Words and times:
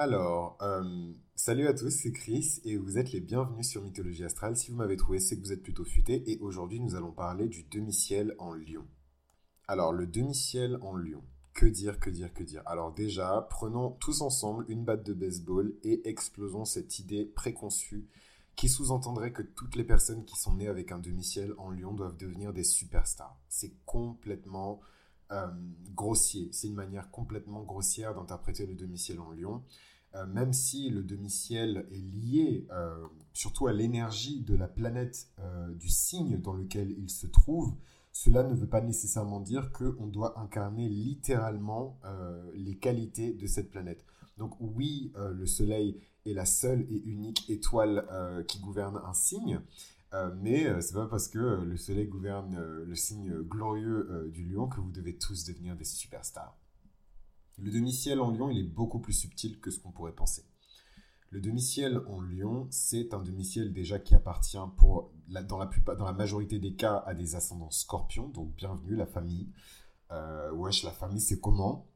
Alors, 0.00 0.56
euh, 0.62 1.12
salut 1.34 1.66
à 1.66 1.74
tous, 1.74 1.90
c'est 1.90 2.12
Chris 2.12 2.60
et 2.64 2.76
vous 2.76 2.98
êtes 2.98 3.10
les 3.10 3.18
bienvenus 3.18 3.68
sur 3.68 3.82
Mythologie 3.82 4.22
Astrale. 4.22 4.56
Si 4.56 4.70
vous 4.70 4.76
m'avez 4.76 4.96
trouvé, 4.96 5.18
c'est 5.18 5.36
que 5.36 5.40
vous 5.40 5.52
êtes 5.52 5.64
plutôt 5.64 5.84
futé 5.84 6.22
et 6.30 6.38
aujourd'hui 6.38 6.78
nous 6.78 6.94
allons 6.94 7.10
parler 7.10 7.48
du 7.48 7.64
demi-ciel 7.64 8.36
en 8.38 8.52
lion. 8.52 8.86
Alors, 9.66 9.92
le 9.92 10.06
demi-ciel 10.06 10.78
en 10.82 10.94
lion. 10.94 11.24
Que 11.52 11.66
dire, 11.66 11.98
que 11.98 12.10
dire, 12.10 12.32
que 12.32 12.44
dire? 12.44 12.62
Alors 12.64 12.94
déjà, 12.94 13.48
prenons 13.50 13.90
tous 13.90 14.20
ensemble 14.20 14.66
une 14.68 14.84
batte 14.84 15.04
de 15.04 15.14
baseball 15.14 15.74
et 15.82 16.08
explosons 16.08 16.64
cette 16.64 17.00
idée 17.00 17.24
préconçue 17.24 18.06
qui 18.54 18.68
sous-entendrait 18.68 19.32
que 19.32 19.42
toutes 19.42 19.74
les 19.74 19.82
personnes 19.82 20.24
qui 20.24 20.38
sont 20.38 20.54
nées 20.54 20.68
avec 20.68 20.92
un 20.92 21.00
demi-ciel 21.00 21.54
en 21.58 21.70
lion 21.70 21.92
doivent 21.92 22.16
devenir 22.16 22.52
des 22.52 22.62
superstars. 22.62 23.36
C'est 23.48 23.74
complètement 23.84 24.78
euh, 25.30 25.46
grossier. 25.94 26.48
C'est 26.52 26.68
une 26.68 26.74
manière 26.74 27.10
complètement 27.10 27.62
grossière 27.62 28.14
d'interpréter 28.14 28.66
le 28.66 28.74
demi-ciel 28.74 29.20
en 29.20 29.32
lion. 29.32 29.62
Euh, 30.14 30.24
même 30.26 30.54
si 30.54 30.88
le 30.88 31.02
demi-ciel 31.02 31.86
est 31.90 32.00
lié 32.00 32.66
euh, 32.70 33.04
surtout 33.34 33.66
à 33.66 33.72
l'énergie 33.72 34.40
de 34.40 34.54
la 34.54 34.68
planète, 34.68 35.28
du 35.74 35.90
signe 35.90 36.40
dans 36.40 36.54
lequel 36.54 36.92
il 36.92 37.10
se 37.10 37.26
trouve, 37.26 37.74
cela 38.12 38.42
ne 38.42 38.54
veut 38.54 38.68
pas 38.68 38.80
nécessairement 38.80 39.40
dire 39.40 39.70
qu'on 39.72 40.06
doit 40.06 40.40
incarner 40.40 40.88
littéralement 40.88 42.00
les 42.54 42.76
qualités 42.76 43.32
de 43.32 43.46
cette 43.46 43.70
planète. 43.70 44.04
Donc 44.38 44.54
oui, 44.60 45.12
le 45.16 45.46
Soleil 45.46 46.00
est 46.26 46.32
la 46.32 46.46
seule 46.46 46.86
et 46.90 47.02
unique 47.04 47.48
étoile 47.50 48.44
qui 48.48 48.60
gouverne 48.60 49.00
un 49.04 49.14
signe, 49.14 49.60
euh, 50.14 50.30
mais 50.40 50.66
euh, 50.66 50.80
c'est 50.80 50.94
pas 50.94 51.06
parce 51.06 51.28
que 51.28 51.38
euh, 51.38 51.64
le 51.64 51.76
soleil 51.76 52.06
gouverne 52.06 52.58
le 52.58 52.94
signe 52.94 53.42
glorieux 53.42 54.30
du 54.32 54.44
lion 54.44 54.66
que 54.68 54.80
vous 54.80 54.90
devez 54.90 55.16
tous 55.16 55.44
devenir 55.44 55.76
des 55.76 55.84
superstars. 55.84 56.56
Le 57.58 57.70
demi-ciel 57.70 58.20
en 58.20 58.30
lion, 58.30 58.50
il 58.50 58.58
est 58.58 58.68
beaucoup 58.68 59.00
plus 59.00 59.12
subtil 59.12 59.60
que 59.60 59.70
ce 59.70 59.80
qu'on 59.80 59.90
pourrait 59.90 60.14
penser. 60.14 60.44
Le 61.30 61.40
demi-ciel 61.40 62.00
en 62.06 62.20
lion, 62.20 62.68
c'est 62.70 63.12
un 63.12 63.22
demi-ciel 63.22 63.72
déjà 63.72 63.98
qui 63.98 64.14
appartient 64.14 64.56
pour, 64.76 65.12
dans, 65.28 65.58
la 65.58 65.66
plupart, 65.66 65.96
dans 65.96 66.06
la 66.06 66.12
majorité 66.12 66.58
des 66.58 66.74
cas 66.74 67.02
à 67.06 67.14
des 67.14 67.34
ascendants 67.34 67.70
scorpions, 67.70 68.28
donc 68.28 68.54
bienvenue 68.54 68.96
la 68.96 69.06
famille. 69.06 69.48
wesh, 70.54 70.84
la 70.84 70.92
famille 70.92 71.20
c'est 71.20 71.40
comment? 71.40 71.86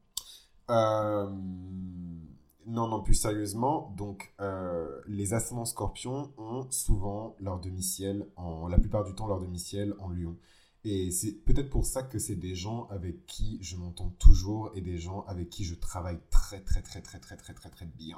Non, 2.65 2.87
non, 2.87 3.01
plus 3.01 3.15
sérieusement, 3.15 3.93
donc 3.97 4.33
euh, 4.39 5.01
les 5.07 5.33
ascendants 5.33 5.65
scorpions 5.65 6.31
ont 6.37 6.67
souvent 6.71 7.35
leur 7.39 7.59
demi-ciel, 7.59 8.27
en, 8.35 8.67
la 8.67 8.77
plupart 8.77 9.03
du 9.03 9.13
temps 9.13 9.27
leur 9.27 9.39
demi-ciel 9.39 9.95
en 9.99 10.09
lion. 10.09 10.37
Et 10.85 11.11
c'est 11.11 11.31
peut-être 11.31 11.69
pour 11.69 11.85
ça 11.85 12.03
que 12.03 12.19
c'est 12.19 12.35
des 12.35 12.55
gens 12.55 12.87
avec 12.89 13.25
qui 13.25 13.57
je 13.61 13.77
m'entends 13.77 14.09
toujours 14.19 14.71
et 14.75 14.81
des 14.81 14.97
gens 14.97 15.23
avec 15.27 15.49
qui 15.49 15.63
je 15.63 15.75
travaille 15.75 16.19
très 16.29 16.59
très 16.61 16.81
très 16.81 17.01
très 17.01 17.19
très 17.19 17.37
très 17.37 17.53
très 17.53 17.69
très 17.69 17.85
bien. 17.85 18.17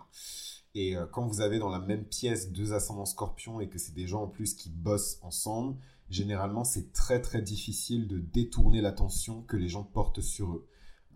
Et 0.73 0.97
euh, 0.97 1.05
quand 1.05 1.27
vous 1.27 1.41
avez 1.41 1.59
dans 1.59 1.69
la 1.69 1.79
même 1.79 2.05
pièce 2.05 2.51
deux 2.51 2.73
ascendants 2.73 3.05
scorpions 3.05 3.61
et 3.61 3.69
que 3.69 3.77
c'est 3.77 3.93
des 3.93 4.07
gens 4.07 4.23
en 4.23 4.27
plus 4.27 4.55
qui 4.55 4.69
bossent 4.69 5.19
ensemble, 5.21 5.77
généralement 6.09 6.63
c'est 6.63 6.91
très 6.91 7.21
très 7.21 7.41
difficile 7.41 8.07
de 8.07 8.17
détourner 8.17 8.81
l'attention 8.81 9.43
que 9.43 9.57
les 9.57 9.69
gens 9.69 9.83
portent 9.83 10.21
sur 10.21 10.53
eux. 10.53 10.67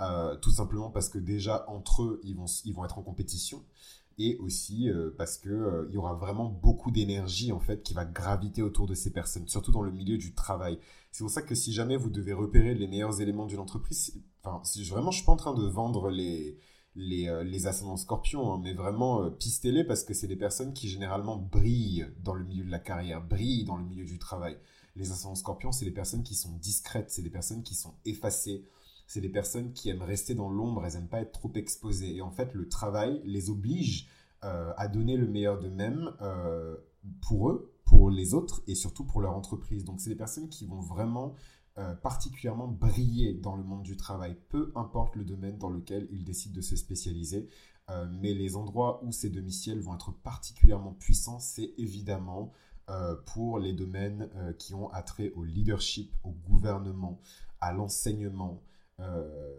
Euh, 0.01 0.37
tout 0.37 0.51
simplement 0.51 0.89
parce 0.89 1.09
que 1.09 1.17
déjà 1.17 1.65
entre 1.67 2.03
eux, 2.03 2.21
ils 2.23 2.33
vont, 2.33 2.45
ils 2.63 2.73
vont 2.73 2.85
être 2.85 2.97
en 2.97 3.01
compétition 3.01 3.65
et 4.17 4.37
aussi 4.37 4.89
euh, 4.89 5.13
parce 5.17 5.37
que 5.37 5.49
euh, 5.49 5.87
il 5.89 5.95
y 5.95 5.97
aura 5.97 6.13
vraiment 6.13 6.45
beaucoup 6.45 6.89
d'énergie 6.89 7.51
en 7.51 7.59
fait 7.59 7.83
qui 7.83 7.93
va 7.93 8.05
graviter 8.05 8.61
autour 8.61 8.87
de 8.87 8.93
ces 8.93 9.11
personnes, 9.11 9.47
surtout 9.49 9.73
dans 9.73 9.81
le 9.81 9.91
milieu 9.91 10.17
du 10.17 10.33
travail. 10.33 10.79
C'est 11.11 11.23
pour 11.23 11.31
ça 11.31 11.41
que 11.41 11.53
si 11.53 11.73
jamais 11.73 11.97
vous 11.97 12.09
devez 12.09 12.31
repérer 12.31 12.75
les 12.75 12.87
meilleurs 12.87 13.19
éléments 13.19 13.45
d'une 13.45 13.59
entreprise, 13.59 14.17
enfin, 14.41 14.61
si 14.63 14.85
vraiment 14.85 15.11
je 15.11 15.17
suis 15.17 15.25
pas 15.25 15.33
en 15.33 15.37
train 15.37 15.53
de 15.53 15.65
vendre 15.65 16.09
les 16.09 16.57
les, 16.95 17.43
les 17.45 17.67
ascendants 17.67 17.97
scorpions, 17.97 18.53
hein, 18.53 18.61
mais 18.63 18.73
vraiment 18.73 19.29
pistez-les 19.31 19.83
parce 19.83 20.03
que 20.03 20.13
c'est 20.13 20.27
des 20.27 20.35
personnes 20.35 20.73
qui 20.73 20.89
généralement 20.89 21.37
brillent 21.37 22.07
dans 22.23 22.33
le 22.33 22.43
milieu 22.43 22.65
de 22.65 22.71
la 22.71 22.79
carrière, 22.79 23.21
brillent 23.21 23.63
dans 23.63 23.77
le 23.77 23.83
milieu 23.83 24.05
du 24.05 24.17
travail. 24.17 24.57
Les 24.95 25.11
ascendants 25.11 25.35
scorpions, 25.35 25.71
c'est 25.71 25.85
des 25.85 25.91
personnes 25.91 26.23
qui 26.23 26.35
sont 26.35 26.51
discrètes, 26.57 27.11
c'est 27.11 27.21
des 27.21 27.29
personnes 27.29 27.63
qui 27.63 27.75
sont 27.75 27.93
effacées, 28.05 28.65
c'est 29.09 29.21
des 29.21 29.29
personnes 29.29 29.73
qui 29.73 29.89
aiment 29.89 30.03
rester 30.03 30.35
dans 30.35 30.51
l'ombre, 30.51 30.85
elles 30.85 30.93
n'aiment 30.93 31.07
pas 31.07 31.21
être 31.21 31.31
trop 31.31 31.51
exposées. 31.55 32.15
Et 32.15 32.21
en 32.21 32.29
fait, 32.29 32.53
le 32.53 32.69
travail 32.69 33.19
les 33.25 33.49
oblige 33.49 34.07
euh, 34.43 34.71
à 34.77 34.87
donner 34.87 35.17
le 35.17 35.27
meilleur 35.27 35.59
d'eux-mêmes 35.59 36.11
euh, 36.21 36.77
pour 37.19 37.49
eux, 37.49 37.73
pour 37.85 38.11
les 38.11 38.35
autres 38.35 38.61
et 38.67 38.75
surtout 38.75 39.03
pour 39.03 39.21
leur 39.21 39.33
entreprise. 39.33 39.83
Donc, 39.83 39.99
c'est 39.99 40.11
des 40.11 40.15
personnes 40.15 40.47
qui 40.47 40.67
vont 40.67 40.79
vraiment 40.79 41.33
euh, 41.79 41.95
particulièrement 41.95 42.67
briller 42.67 43.33
dans 43.33 43.55
le 43.55 43.63
monde 43.63 43.81
du 43.81 43.97
travail, 43.97 44.37
peu 44.49 44.71
importe 44.75 45.15
le 45.15 45.25
domaine 45.25 45.57
dans 45.57 45.71
lequel 45.71 46.07
ils 46.11 46.23
décident 46.23 46.55
de 46.55 46.61
se 46.61 46.75
spécialiser. 46.75 47.49
mais 48.21 48.35
les 48.35 48.55
endroits 48.55 49.03
où 49.03 49.11
ces 49.11 49.31
demi-ciels 49.31 49.79
vont 49.79 49.95
être 49.95 50.11
particulièrement 50.11 50.93
puissants, 50.93 51.39
c'est 51.39 51.73
évidemment 51.79 52.51
pour 53.25 53.57
les 53.57 53.73
domaines 53.73 54.29
qui 54.59 54.75
ont 54.75 54.89
attrait 54.91 55.31
au 55.35 55.43
leadership, 55.43 56.13
au 56.23 56.29
gouvernement, 56.29 57.19
à 57.59 57.73
l'enseignement, 57.73 58.61
euh, 58.99 59.55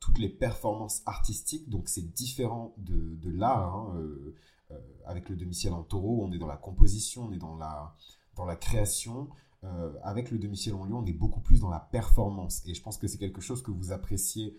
toutes 0.00 0.18
les 0.18 0.28
performances 0.28 1.02
artistiques, 1.06 1.68
donc 1.68 1.88
c'est 1.88 2.12
différent 2.14 2.74
de, 2.78 3.16
de 3.16 3.30
l'art. 3.30 3.74
Hein, 3.74 3.96
euh, 3.98 4.34
euh, 4.70 4.78
avec 5.04 5.28
le 5.28 5.36
demi-ciel 5.36 5.72
en 5.72 5.82
taureau, 5.82 6.24
on 6.24 6.32
est 6.32 6.38
dans 6.38 6.46
la 6.46 6.56
composition, 6.56 7.24
on 7.24 7.32
est 7.32 7.38
dans 7.38 7.56
la, 7.56 7.94
dans 8.34 8.44
la 8.44 8.56
création. 8.56 9.28
avec 10.04 10.30
le 10.30 10.38
demi-ciel 10.38 10.76
en 10.76 10.84
lion, 10.84 10.98
on 10.98 11.06
est 11.06 11.12
beaucoup 11.12 11.40
plus 11.40 11.60
dans 11.60 11.70
la 11.70 11.80
performance. 11.80 12.62
Et 12.66 12.74
je 12.74 12.82
pense 12.82 12.98
que 12.98 13.08
c'est 13.08 13.18
quelque 13.18 13.40
chose 13.40 13.62
que 13.62 13.72
vous 13.72 13.90
appréciez 13.90 14.56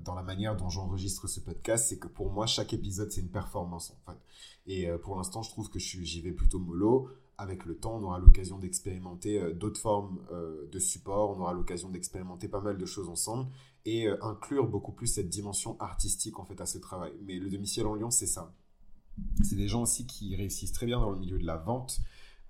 dans 0.00 0.14
la 0.14 0.22
manière 0.22 0.56
dont 0.56 0.70
j'enregistre 0.70 1.26
ce 1.26 1.40
podcast. 1.40 1.86
C'est 1.88 1.98
que 1.98 2.08
pour 2.08 2.30
moi, 2.30 2.46
chaque 2.46 2.72
épisode, 2.72 3.10
c'est 3.10 3.20
une 3.20 3.30
performance 3.30 3.90
en 3.90 4.10
fait. 4.10 4.18
Et 4.66 4.88
pour 5.02 5.16
l'instant, 5.16 5.42
je 5.42 5.50
trouve 5.50 5.68
que 5.68 5.78
j'y 5.78 6.22
vais 6.22 6.32
plutôt 6.32 6.58
mollo 6.58 7.10
avec 7.38 7.64
le 7.64 7.76
temps, 7.76 7.96
on 7.96 8.02
aura 8.02 8.18
l'occasion 8.18 8.58
d'expérimenter 8.58 9.40
euh, 9.40 9.54
d'autres 9.54 9.80
formes 9.80 10.18
euh, 10.32 10.68
de 10.70 10.78
support, 10.80 11.36
on 11.36 11.40
aura 11.40 11.52
l'occasion 11.52 11.88
d'expérimenter 11.88 12.48
pas 12.48 12.60
mal 12.60 12.76
de 12.76 12.84
choses 12.84 13.08
ensemble 13.08 13.48
et 13.84 14.08
euh, 14.08 14.16
inclure 14.22 14.66
beaucoup 14.66 14.92
plus 14.92 15.06
cette 15.06 15.28
dimension 15.28 15.80
artistique 15.80 16.40
en 16.40 16.44
fait 16.44 16.60
à 16.60 16.66
ce 16.66 16.78
travail. 16.78 17.12
Mais 17.24 17.38
le 17.38 17.48
demi-ciel 17.48 17.86
en 17.86 17.94
Lyon, 17.94 18.10
c'est 18.10 18.26
ça. 18.26 18.52
C'est 19.44 19.54
des 19.54 19.68
gens 19.68 19.82
aussi 19.82 20.06
qui 20.06 20.34
réussissent 20.34 20.72
très 20.72 20.86
bien 20.86 20.98
dans 21.00 21.10
le 21.10 21.18
milieu 21.18 21.38
de 21.38 21.46
la 21.46 21.56
vente, 21.56 22.00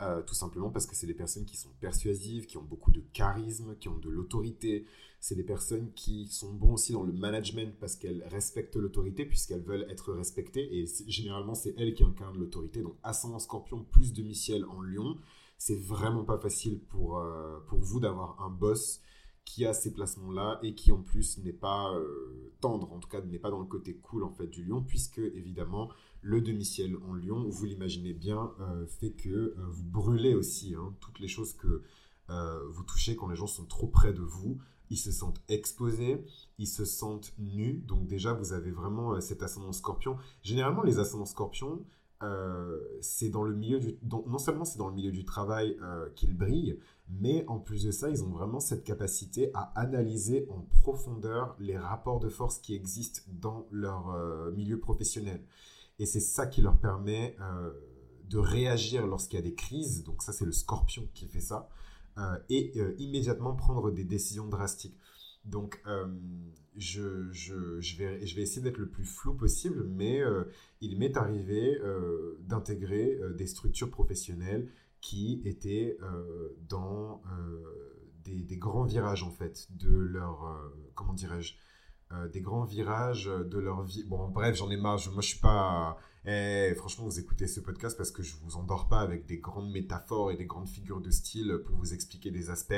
euh, 0.00 0.22
tout 0.22 0.34
simplement 0.34 0.70
parce 0.70 0.86
que 0.86 0.94
c'est 0.94 1.08
des 1.08 1.14
personnes 1.14 1.44
qui 1.44 1.56
sont 1.56 1.72
persuasives, 1.80 2.46
qui 2.46 2.56
ont 2.56 2.62
beaucoup 2.62 2.92
de 2.92 3.02
charisme, 3.12 3.76
qui 3.78 3.88
ont 3.88 3.98
de 3.98 4.08
l'autorité. 4.08 4.86
C'est 5.20 5.34
des 5.34 5.42
personnes 5.42 5.92
qui 5.94 6.28
sont 6.28 6.52
bons 6.52 6.74
aussi 6.74 6.92
dans 6.92 7.02
le 7.02 7.12
management 7.12 7.74
parce 7.80 7.96
qu'elles 7.96 8.22
respectent 8.28 8.76
l'autorité 8.76 9.24
puisqu'elles 9.24 9.62
veulent 9.62 9.86
être 9.90 10.12
respectées. 10.12 10.78
Et 10.78 10.86
généralement, 11.08 11.56
c'est 11.56 11.74
elles 11.76 11.94
qui 11.94 12.04
incarnent 12.04 12.38
l'autorité. 12.38 12.82
Donc, 12.82 12.96
ascendant 13.02 13.40
scorpion 13.40 13.84
plus 13.90 14.12
demi-ciel 14.12 14.64
en 14.66 14.80
lion, 14.82 15.18
c'est 15.58 15.78
vraiment 15.80 16.24
pas 16.24 16.38
facile 16.38 16.78
pour, 16.78 17.18
euh, 17.18 17.58
pour 17.66 17.80
vous 17.80 17.98
d'avoir 17.98 18.40
un 18.40 18.50
boss 18.50 19.00
qui 19.44 19.64
a 19.64 19.72
ces 19.72 19.92
placements-là 19.94 20.60
et 20.62 20.74
qui 20.74 20.92
en 20.92 21.02
plus 21.02 21.38
n'est 21.38 21.54
pas 21.54 21.92
euh, 21.94 22.52
tendre, 22.60 22.92
en 22.92 23.00
tout 23.00 23.08
cas 23.08 23.22
n'est 23.22 23.38
pas 23.38 23.50
dans 23.50 23.60
le 23.60 23.66
côté 23.66 23.96
cool 23.96 24.22
en 24.22 24.30
fait 24.30 24.46
du 24.46 24.62
lion, 24.62 24.82
puisque 24.82 25.18
évidemment 25.18 25.88
le 26.22 26.40
demi-ciel 26.40 26.96
en 27.08 27.14
lion, 27.14 27.48
vous 27.48 27.64
l'imaginez 27.64 28.12
bien, 28.12 28.52
euh, 28.60 28.86
fait 28.86 29.12
que 29.12 29.28
euh, 29.28 29.54
vous 29.70 29.84
brûlez 29.84 30.34
aussi 30.34 30.74
hein, 30.74 30.94
toutes 31.00 31.20
les 31.20 31.28
choses 31.28 31.54
que 31.54 31.82
vous 32.68 32.82
touchez 32.82 33.16
quand 33.16 33.28
les 33.28 33.36
gens 33.36 33.46
sont 33.46 33.64
trop 33.64 33.86
près 33.86 34.12
de 34.12 34.20
vous. 34.20 34.58
Ils 34.90 34.98
se 34.98 35.10
sentent 35.10 35.40
exposés, 35.48 36.22
ils 36.58 36.66
se 36.66 36.84
sentent 36.84 37.32
nus. 37.38 37.82
Donc 37.86 38.06
déjà, 38.06 38.34
vous 38.34 38.52
avez 38.52 38.70
vraiment 38.70 39.18
cet 39.22 39.42
ascendant 39.42 39.72
scorpion. 39.72 40.18
Généralement, 40.42 40.82
les 40.82 40.98
ascendants 40.98 41.24
scorpions, 41.24 41.82
c'est 43.00 43.30
dans 43.30 43.44
le 43.44 43.54
milieu 43.54 43.80
non 44.02 44.36
seulement 44.36 44.66
c'est 44.66 44.76
dans 44.76 44.88
le 44.88 44.94
milieu 44.94 45.10
du 45.10 45.24
travail 45.24 45.78
qu'ils 46.16 46.36
brillent, 46.36 46.78
mais 47.10 47.44
en 47.48 47.58
plus 47.58 47.84
de 47.84 47.90
ça, 47.90 48.10
ils 48.10 48.22
ont 48.22 48.28
vraiment 48.28 48.60
cette 48.60 48.84
capacité 48.84 49.50
à 49.54 49.72
analyser 49.76 50.46
en 50.50 50.60
profondeur 50.82 51.56
les 51.58 51.76
rapports 51.76 52.20
de 52.20 52.28
force 52.28 52.58
qui 52.58 52.74
existent 52.74 53.22
dans 53.28 53.66
leur 53.70 54.10
euh, 54.10 54.50
milieu 54.52 54.78
professionnel. 54.78 55.42
Et 55.98 56.06
c'est 56.06 56.20
ça 56.20 56.46
qui 56.46 56.60
leur 56.62 56.78
permet 56.78 57.36
euh, 57.40 57.72
de 58.28 58.38
réagir 58.38 59.06
lorsqu'il 59.06 59.36
y 59.36 59.42
a 59.42 59.44
des 59.44 59.54
crises. 59.54 60.04
Donc 60.04 60.22
ça, 60.22 60.32
c'est 60.32 60.44
le 60.44 60.52
scorpion 60.52 61.08
qui 61.14 61.26
fait 61.26 61.40
ça. 61.40 61.68
Euh, 62.18 62.36
et 62.48 62.72
immédiatement 62.98 63.54
prendre 63.54 63.90
des 63.90 64.04
décisions 64.04 64.48
drastiques. 64.48 64.98
Donc, 65.44 65.82
je, 66.76 67.30
je, 67.30 67.80
je, 67.80 67.96
vais, 67.96 68.26
je 68.26 68.36
vais 68.36 68.42
essayer 68.42 68.60
d'être 68.60 68.76
le 68.76 68.88
plus 68.88 69.04
flou 69.04 69.32
possible, 69.32 69.84
mais 69.84 70.20
il 70.82 70.98
m'est 70.98 71.16
arrivé 71.16 71.80
d'intégrer 72.40 73.18
des 73.38 73.46
structures 73.46 73.90
professionnelles 73.90 74.68
qui 75.00 75.40
étaient 75.44 75.96
euh, 76.02 76.56
dans 76.68 77.22
euh, 77.32 77.94
des, 78.24 78.56
grands 78.56 78.84
virages 78.84 79.22
en 79.22 79.30
fait 79.30 79.66
de 79.70 79.88
leur 79.88 80.44
euh, 80.44 80.90
comment 80.94 81.14
dirais-je 81.14 81.54
des 82.32 82.40
grands 82.40 82.64
virages 82.64 83.26
de 83.26 83.58
leur 83.58 83.82
vie 83.82 84.02
bon 84.04 84.28
bref 84.28 84.56
j'en 84.56 84.70
ai 84.70 84.76
marre 84.76 84.98
moi 85.12 85.20
je 85.20 85.28
suis 85.28 85.40
pas 85.40 85.98
eh, 86.24 86.74
franchement 86.74 87.04
vous 87.04 87.18
écoutez 87.18 87.46
ce 87.46 87.60
podcast 87.60 87.96
parce 87.96 88.10
que 88.10 88.22
je 88.22 88.34
vous 88.42 88.56
endors 88.56 88.88
pas 88.88 89.00
avec 89.00 89.26
des 89.26 89.38
grandes 89.38 89.70
métaphores 89.70 90.30
et 90.30 90.36
des 90.36 90.46
grandes 90.46 90.68
figures 90.68 91.00
de 91.00 91.10
style 91.10 91.60
pour 91.66 91.76
vous 91.76 91.94
expliquer 91.94 92.30
des 92.30 92.50
aspects 92.50 92.74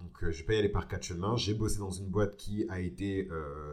Donc, 0.00 0.18
je 0.20 0.26
ne 0.26 0.32
vais 0.32 0.42
pas 0.44 0.54
y 0.54 0.58
aller 0.58 0.68
par 0.68 0.88
quatre 0.88 1.04
chemins. 1.04 1.36
J'ai 1.36 1.54
bossé 1.54 1.78
dans 1.78 1.90
une 1.90 2.08
boîte 2.08 2.36
qui 2.36 2.66
a 2.68 2.80
été 2.80 3.28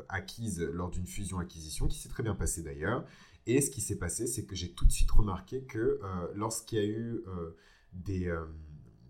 acquise 0.10 0.62
lors 0.62 0.90
d'une 0.90 1.06
fusion-acquisition, 1.06 1.88
qui 1.88 1.98
s'est 2.00 2.10
très 2.10 2.24
bien 2.24 2.36
passée 2.36 2.64
d'ailleurs. 2.64 3.06
Et 3.46 3.62
ce 3.62 3.72
qui 3.72 3.82
s'est 3.82 3.98
passé, 3.98 4.28
c'est 4.28 4.46
que 4.46 4.56
j'ai 4.56 4.72
tout 4.72 4.86
de 4.86 4.92
suite 4.92 5.12
remarqué 5.12 5.64
que 5.64 6.00
lorsqu'il 6.36 6.80
y 6.80 6.82
a 6.82 6.86
eu 6.86 7.24
des 7.94 8.34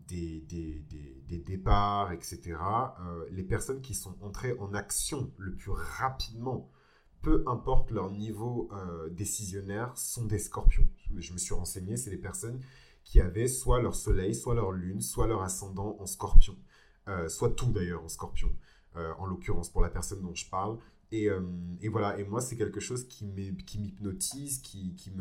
des, 0.07 1.43
départs, 1.45 2.11
etc., 2.11 2.57
euh, 2.99 3.25
les 3.31 3.43
personnes 3.43 3.81
qui 3.81 3.93
sont 3.93 4.15
entrées 4.21 4.55
en 4.59 4.73
action 4.73 5.31
le 5.37 5.53
plus 5.53 5.71
rapidement, 5.71 6.69
peu 7.21 7.43
importe 7.47 7.91
leur 7.91 8.11
niveau 8.11 8.69
euh, 8.71 9.09
décisionnaire, 9.09 9.97
sont 9.97 10.25
des 10.25 10.39
scorpions. 10.39 10.87
Je 11.17 11.33
me 11.33 11.37
suis 11.37 11.53
renseigné, 11.53 11.97
c'est 11.97 12.09
des 12.09 12.17
personnes 12.17 12.59
qui 13.03 13.19
avaient 13.19 13.47
soit 13.47 13.81
leur 13.81 13.95
soleil, 13.95 14.35
soit 14.35 14.55
leur 14.55 14.71
lune, 14.71 15.01
soit 15.01 15.27
leur 15.27 15.41
ascendant 15.41 15.97
en 15.99 16.05
scorpion, 16.05 16.55
euh, 17.07 17.29
soit 17.29 17.51
tout 17.51 17.71
d'ailleurs 17.71 18.03
en 18.03 18.09
scorpion, 18.09 18.49
en 19.19 19.27
l'occurrence 19.27 19.69
pour 19.69 19.81
la 19.81 19.89
personne 19.89 20.23
dont 20.23 20.33
je 20.33 20.49
parle. 20.49 20.79
Et, 21.11 21.29
voilà, 21.87 22.19
et 22.19 22.23
moi, 22.23 22.41
c'est 22.41 22.57
quelque 22.57 22.79
chose 22.79 23.07
qui 23.07 23.25
m'hypnotise, 23.25 24.57
qui, 24.59 25.11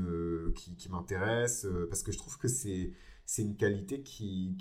m'intéresse, 0.90 1.66
parce 1.90 2.02
que 2.02 2.10
je 2.10 2.16
trouve 2.16 2.38
que 2.38 2.48
c'est 2.48 2.92
c'est 3.26 3.42
une 3.42 3.56
qualité 3.56 4.02
qui, 4.02 4.56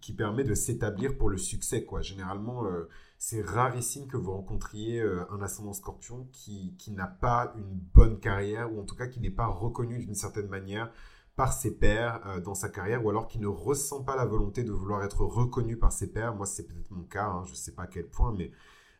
qui, 0.00 0.12
permet 0.14 0.44
de 0.44 0.54
s'établir 0.54 1.16
pour 1.16 1.28
le 1.28 1.36
succès. 1.36 1.84
Quoi. 1.84 2.00
Généralement, 2.00 2.64
euh, 2.64 2.88
c'est 3.18 3.42
rarissime 3.42 4.06
que 4.06 4.16
vous 4.16 4.32
rencontriez 4.32 5.00
euh, 5.00 5.30
un 5.30 5.42
ascendant 5.42 5.74
scorpion 5.74 6.26
qui, 6.32 6.74
n'a 6.88 7.06
pas 7.06 7.52
une 7.56 7.78
bonne 7.94 8.18
carrière, 8.18 8.72
ou 8.72 8.80
en 8.80 8.84
tout 8.84 8.96
cas 8.96 9.06
qui 9.06 9.20
n'est 9.20 9.30
pas 9.30 9.46
reconnu 9.46 9.98
d'une 9.98 10.14
certaine 10.14 10.48
manière 10.48 10.90
par 11.36 11.52
ses 11.52 11.76
pairs 11.76 12.20
euh, 12.26 12.40
dans 12.40 12.54
sa 12.54 12.70
carrière, 12.70 13.04
ou 13.04 13.10
alors 13.10 13.28
qui 13.28 13.38
ne 13.38 13.46
ressent 13.46 14.02
pas 14.02 14.16
la 14.16 14.24
volonté 14.24 14.64
de 14.64 14.72
vouloir 14.72 15.04
être 15.04 15.20
reconnu 15.20 15.76
par 15.76 15.92
ses 15.92 16.10
pairs. 16.10 16.34
Moi, 16.34 16.46
c'est 16.46 16.66
peut-être 16.66 16.90
mon 16.90 17.04
cas, 17.04 17.26
hein, 17.26 17.42
je 17.44 17.50
ne 17.50 17.56
sais 17.56 17.72
pas 17.72 17.82
à 17.82 17.86
quel 17.86 18.06
point, 18.06 18.34
mais 18.36 18.50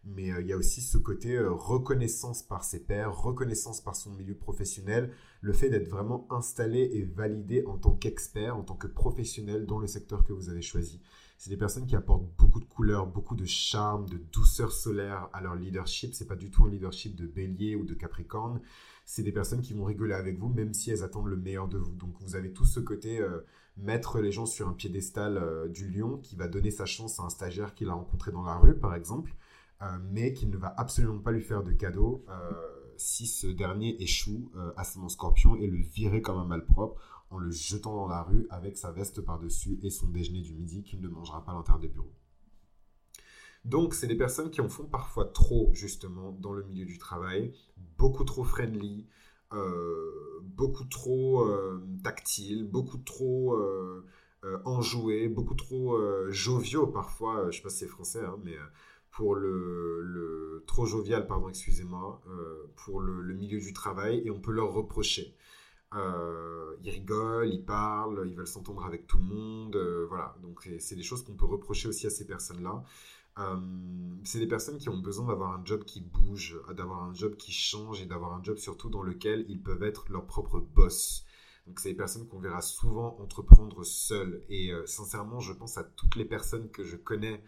mais 0.04 0.32
il 0.40 0.48
y 0.48 0.52
a 0.52 0.56
aussi 0.56 0.80
ce 0.80 0.98
côté 0.98 1.38
reconnaissance 1.38 2.42
par 2.42 2.64
ses 2.64 2.80
pairs, 2.80 3.16
reconnaissance 3.16 3.80
par 3.80 3.94
son 3.94 4.10
milieu 4.10 4.34
professionnel, 4.34 5.12
le 5.42 5.52
fait 5.52 5.68
d'être 5.68 5.88
vraiment 5.88 6.26
installé 6.30 6.88
et 6.94 7.02
validé 7.02 7.64
en 7.66 7.76
tant 7.76 7.92
qu'expert, 7.92 8.56
en 8.56 8.62
tant 8.62 8.76
que 8.76 8.86
professionnel 8.86 9.66
dans 9.66 9.80
le 9.80 9.88
secteur 9.88 10.24
que 10.24 10.32
vous 10.32 10.48
avez 10.48 10.62
choisi. 10.62 11.00
C'est 11.36 11.50
des 11.50 11.56
personnes 11.56 11.86
qui 11.86 11.96
apportent 11.96 12.30
beaucoup 12.38 12.60
de 12.60 12.64
couleurs, 12.64 13.08
beaucoup 13.08 13.34
de 13.34 13.44
charme, 13.44 14.08
de 14.08 14.18
douceur 14.32 14.70
solaire 14.70 15.28
à 15.32 15.40
leur 15.40 15.56
leadership. 15.56 16.14
C'est 16.14 16.28
pas 16.28 16.36
du 16.36 16.52
tout 16.52 16.64
un 16.64 16.70
leadership 16.70 17.16
de 17.16 17.26
bélier 17.26 17.74
ou 17.74 17.84
de 17.84 17.94
capricorne. 17.94 18.60
C'est 19.04 19.24
des 19.24 19.32
personnes 19.32 19.60
qui 19.60 19.74
vont 19.74 19.82
rigoler 19.82 20.14
avec 20.14 20.38
vous, 20.38 20.48
même 20.48 20.72
si 20.72 20.92
elles 20.92 21.02
attendent 21.02 21.26
le 21.26 21.36
meilleur 21.36 21.66
de 21.66 21.78
vous. 21.78 21.96
Donc 21.96 22.14
vous 22.20 22.36
avez 22.36 22.52
tout 22.52 22.64
ce 22.64 22.78
côté 22.78 23.18
euh, 23.18 23.40
mettre 23.76 24.20
les 24.20 24.30
gens 24.30 24.46
sur 24.46 24.68
un 24.68 24.72
piédestal 24.72 25.36
euh, 25.36 25.66
du 25.66 25.90
lion 25.90 26.18
qui 26.18 26.36
va 26.36 26.46
donner 26.46 26.70
sa 26.70 26.86
chance 26.86 27.18
à 27.18 27.24
un 27.24 27.30
stagiaire 27.30 27.74
qu'il 27.74 27.88
a 27.88 27.94
rencontré 27.94 28.30
dans 28.30 28.44
la 28.44 28.54
rue, 28.54 28.78
par 28.78 28.94
exemple, 28.94 29.34
euh, 29.82 29.86
mais 30.12 30.34
qui 30.34 30.46
ne 30.46 30.56
va 30.56 30.72
absolument 30.76 31.18
pas 31.18 31.32
lui 31.32 31.42
faire 31.42 31.64
de 31.64 31.72
cadeau 31.72 32.24
si 33.02 33.26
ce 33.26 33.46
dernier 33.46 34.00
échoue 34.00 34.50
euh, 34.56 34.72
à 34.76 34.84
son 34.84 35.08
scorpion 35.08 35.56
et 35.56 35.66
le 35.66 35.76
virer 35.76 36.22
comme 36.22 36.38
un 36.38 36.44
malpropre 36.44 37.00
en 37.30 37.38
le 37.38 37.50
jetant 37.50 37.96
dans 37.96 38.08
la 38.08 38.22
rue 38.22 38.46
avec 38.50 38.76
sa 38.76 38.92
veste 38.92 39.20
par-dessus 39.20 39.78
et 39.82 39.90
son 39.90 40.08
déjeuner 40.08 40.40
du 40.40 40.54
midi 40.54 40.82
qu'il 40.82 41.00
ne 41.00 41.08
mangera 41.08 41.44
pas 41.44 41.52
à 41.52 41.54
l'intérieur 41.54 41.80
des 41.80 41.88
bureaux. 41.88 42.14
Donc, 43.64 43.94
c'est 43.94 44.06
des 44.06 44.16
personnes 44.16 44.50
qui 44.50 44.60
en 44.60 44.68
font 44.68 44.84
parfois 44.84 45.24
trop, 45.24 45.70
justement, 45.72 46.32
dans 46.32 46.52
le 46.52 46.64
milieu 46.64 46.84
du 46.84 46.98
travail, 46.98 47.54
beaucoup 47.98 48.24
trop 48.24 48.44
friendly, 48.44 49.06
euh, 49.52 50.40
beaucoup 50.42 50.84
trop 50.84 51.46
euh, 51.46 51.84
tactile, 52.02 52.64
beaucoup 52.68 52.98
trop 52.98 53.56
enjoué, 54.64 55.28
beaucoup 55.28 55.54
trop 55.54 55.96
joviaux 56.30 56.88
parfois. 56.88 57.42
je 57.42 57.46
ne 57.46 57.52
sais 57.52 57.62
pas 57.62 57.70
si 57.70 57.78
c'est 57.78 57.86
français, 57.86 58.24
hein, 58.24 58.36
mais 58.44 58.56
pour 59.12 59.34
le, 59.36 60.64
trop 60.66 60.86
jovial, 60.86 61.26
pardon, 61.26 61.48
excusez-moi, 61.48 62.22
euh, 62.28 62.64
pour 62.76 63.00
le, 63.00 63.34
milieu 63.34 63.60
du 63.60 63.72
travail 63.72 64.22
et 64.24 64.30
on 64.30 64.40
peut 64.40 64.52
leur 64.52 64.72
reprocher. 64.72 65.36
Euh, 65.94 66.74
ils 66.82 66.90
rigolent, 66.90 67.46
ils 67.46 67.62
parlent, 67.62 68.24
ils 68.26 68.34
veulent 68.34 68.46
s'entendre 68.46 68.84
avec 68.86 69.06
tout 69.06 69.18
le 69.18 69.24
monde, 69.24 69.76
euh, 69.76 70.06
voilà. 70.08 70.34
Donc 70.42 70.66
c'est 70.78 70.96
des 70.96 71.02
choses 71.02 71.22
qu'on 71.24 71.34
peut 71.34 71.44
reprocher 71.44 71.88
aussi 71.88 72.06
à 72.06 72.10
ces 72.10 72.26
personnes-là. 72.26 72.82
c'est 74.24 74.38
des 74.38 74.46
personnes 74.46 74.78
qui 74.78 74.88
ont 74.88 74.98
besoin 74.98 75.26
d'avoir 75.26 75.52
un 75.52 75.64
job 75.64 75.84
qui 75.84 76.00
bouge, 76.00 76.58
d'avoir 76.74 77.02
un 77.02 77.14
job 77.14 77.36
qui 77.36 77.52
change 77.52 78.00
et 78.00 78.06
d'avoir 78.06 78.32
un 78.32 78.42
job 78.42 78.56
surtout 78.56 78.88
dans 78.88 79.02
lequel 79.02 79.44
ils 79.48 79.62
peuvent 79.62 79.82
être 79.82 80.10
leur 80.10 80.26
propre 80.26 80.58
boss. 80.58 81.26
Donc 81.66 81.80
c'est 81.80 81.90
des 81.90 81.96
personnes 81.96 82.26
qu'on 82.28 82.40
verra 82.40 82.62
souvent 82.62 83.18
entreprendre 83.20 83.84
seules. 83.84 84.42
Et 84.48 84.72
sincèrement, 84.86 85.40
je 85.40 85.52
pense 85.52 85.76
à 85.76 85.84
toutes 85.84 86.16
les 86.16 86.24
personnes 86.24 86.70
que 86.70 86.82
je 86.82 86.96
connais 86.96 87.42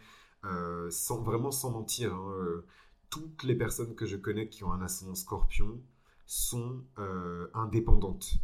euh, 0.44 0.90
sans, 0.90 1.22
vraiment 1.22 1.50
sans 1.50 1.70
mentir, 1.70 2.14
hein, 2.14 2.32
euh, 2.38 2.66
toutes 3.10 3.44
les 3.44 3.54
personnes 3.54 3.94
que 3.94 4.06
je 4.06 4.16
connais 4.16 4.48
qui 4.48 4.64
ont 4.64 4.72
un 4.72 4.82
ascendant 4.82 5.14
scorpion 5.14 5.80
sont 6.26 6.82
euh, 6.98 7.48
indépendantes 7.54 8.34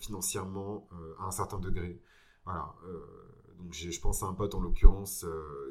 financièrement 0.00 0.88
à 1.20 1.26
un 1.26 1.30
certain 1.30 1.58
degré. 1.60 2.00
Voilà. 2.44 2.74
donc 3.58 3.72
je 3.72 4.00
pense 4.00 4.22
à 4.22 4.26
un 4.26 4.32
pote 4.32 4.54
en 4.54 4.60
l'occurrence 4.60 5.26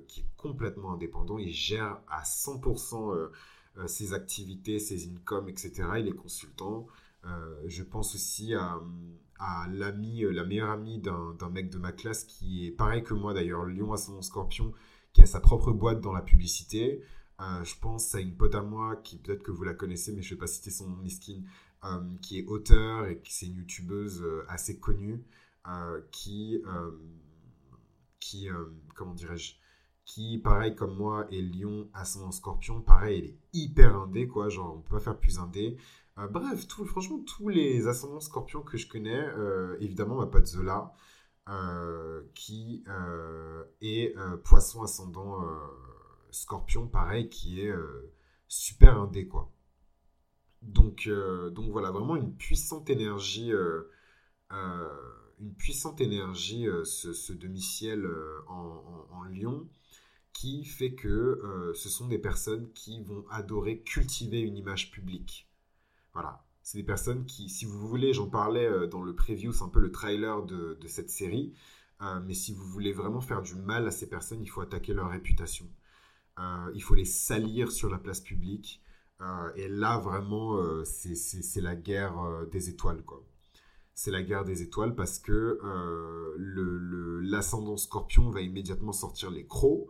qui 0.07 0.21
est 0.21 0.30
complètement 0.38 0.94
indépendant. 0.94 1.39
Il 1.39 1.51
gère 1.51 2.00
à 2.07 2.22
100% 2.22 3.30
ses 3.88 4.13
activités, 4.13 4.80
ses 4.80 5.10
incomes, 5.10 5.50
etc. 5.50 5.83
Il 5.98 6.07
est 6.07 6.15
consultant. 6.15 6.88
je 7.65 7.83
pense 7.83 8.13
aussi 8.13 8.54
à, 8.54 8.80
à 9.39 9.68
l'ami, 9.69 10.22
la 10.31 10.45
meilleure 10.45 10.69
amie 10.69 11.00
d'un 11.00 11.50
mec 11.50 11.69
de 11.69 11.80
ma 11.80 11.92
classe 11.92 12.24
qui 12.24 12.68
est 12.68 12.72
pareil 12.72 13.04
que 13.04 13.15
moi 13.15 13.33
d'ailleurs, 13.33 13.65
Lion 13.65 13.92
ascendant 13.92 14.22
scorpion, 14.22 14.72
a 15.21 15.25
sa 15.25 15.39
propre 15.39 15.71
boîte 15.71 16.01
dans 16.01 16.13
la 16.13 16.21
publicité. 16.21 17.04
Euh, 17.42 17.63
je 17.63 17.75
pense 17.80 18.13
à 18.16 18.19
une 18.19 18.36
pote 18.36 18.56
à 18.56 18.62
moi 18.62 18.98
qui 18.98 19.18
peut-être 19.18 19.44
que 19.44 19.51
vous 19.51 19.63
la 19.63 19.74
connaissez, 19.74 20.12
mais 20.12 20.21
je 20.21 20.36
vais 20.36 20.39
pas 20.39 20.48
citer 20.48 20.71
son 20.71 20.89
nom, 20.89 21.04
euh, 21.86 22.00
qui 22.21 22.39
est 22.39 22.45
auteur 22.45 23.07
et 23.07 23.21
qui 23.21 23.33
c'est 23.33 23.45
une 23.45 23.56
youtubeuse 23.57 24.21
euh, 24.21 24.44
assez 24.50 24.80
connue, 24.80 25.24
qui, 26.12 26.63
qui 28.19 28.48
comment 28.95 29.13
dirais-je, 29.13 29.54
qui, 30.04 30.39
pareil 30.39 30.75
comme 30.75 30.95
moi, 30.95 31.27
est 31.31 31.42
lion 31.42 31.88
ascendant 31.94 32.31
scorpion, 32.31 32.81
pareil, 32.81 33.19
elle 33.19 33.25
est 33.25 33.38
hyper 33.54 33.95
indé, 33.95 34.27
quoi, 34.27 34.50
genre 34.50 34.75
on 34.77 34.81
peut 34.81 34.95
pas 34.95 35.00
faire 35.00 35.18
plus 35.18 35.38
indé. 35.38 35.77
bref, 36.31 36.68
tout, 36.68 36.86
franchement, 36.86 37.19
tous 37.19 37.50
les 37.50 37.88
ascendants 37.88 38.19
scorpions 38.19 38.63
que 38.63 38.77
je 38.77 38.88
connais, 38.88 39.27
évidemment 39.80 40.15
ma 40.15 40.25
pote 40.25 40.48
Zola, 40.48 40.92
qui 42.36 42.84
euh, 42.88 43.63
est 43.81 44.16
euh, 44.18 44.38
poisson 44.38 44.84
ascendant 44.84 45.46
scorpion, 46.31 46.88
pareil, 46.88 47.30
qui 47.30 47.62
est 47.62 47.74
super 48.48 48.98
indé, 48.98 49.28
quoi. 49.28 49.51
Donc, 50.62 51.10
donc 51.51 51.72
voilà, 51.72 51.92
vraiment 51.92 52.16
une 52.16 52.36
puissante 52.36 52.90
énergie, 52.90 53.51
une 54.51 55.56
puissante 55.58 56.01
énergie, 56.01 56.68
ce, 56.84 57.34
demi-ciel 57.34 58.08
en, 58.48 59.08
en, 59.12 59.24
lion, 59.24 59.68
qui 60.34 60.65
fait 60.65 60.94
que 60.94 61.74
ce 61.75 61.89
sont 61.89 62.08
des 62.08 62.20
personnes 62.20 62.72
qui 62.74 63.01
vont 63.01 63.25
adorer 63.29 63.79
cultiver 63.79 64.41
une 64.41 64.58
image 64.58 64.91
publique. 64.91 65.50
Voilà, 66.13 66.44
c'est 66.62 66.78
des 66.78 66.84
personnes 66.84 67.25
qui, 67.25 67.50
si 67.50 67.66
vous 67.66 67.88
voulez, 67.88 68.13
j'en 68.13 68.30
parlais 68.30 68.68
euh, 68.68 68.88
dans 68.88 69.01
le 69.01 69.16
preview, 69.16 69.51
c'est 69.51 69.63
un 69.63 69.70
peu 69.70 69.80
le 69.80 69.92
trailer 69.92 70.44
de, 70.44 70.78
cette 70.88 71.10
série, 71.10 71.54
euh, 72.01 72.20
mais 72.25 72.34
si 72.34 72.54
vous 72.54 72.66
voulez 72.66 72.94
vraiment 72.94 73.22
faire 73.22 73.42
du 73.42 73.56
mal 73.56 73.88
à 73.88 73.92
ces 73.92 74.08
personnes, 74.08 74.42
il 74.42 74.48
faut 74.48 74.62
attaquer 74.62 74.94
leur 74.94 75.10
réputation. 75.10 75.68
Euh, 76.39 76.72
il 76.74 76.84
faut 76.84 76.96
les 76.96 77.06
salir 77.06 77.72
sur 77.72 77.89
la 77.89 77.98
place 77.98 78.22
publique. 78.22 78.82
et 79.56 79.68
là, 79.68 79.98
vraiment, 79.98 80.58
c'est 80.86 81.62
la 81.62 81.75
guerre 81.75 82.16
des 82.51 82.70
étoiles, 82.70 83.04
quoi. 83.04 83.22
C'est 83.94 84.12
la 84.12 84.22
guerre 84.22 84.46
des 84.46 84.62
étoiles 84.62 84.96
parce 84.96 85.20
que 85.20 85.60
l'ascendant 87.22 87.75
scorpion 87.75 88.30
va 88.30 88.39
immédiatement 88.39 88.94
sortir 88.94 89.30
les 89.30 89.46
crocs 89.46 89.89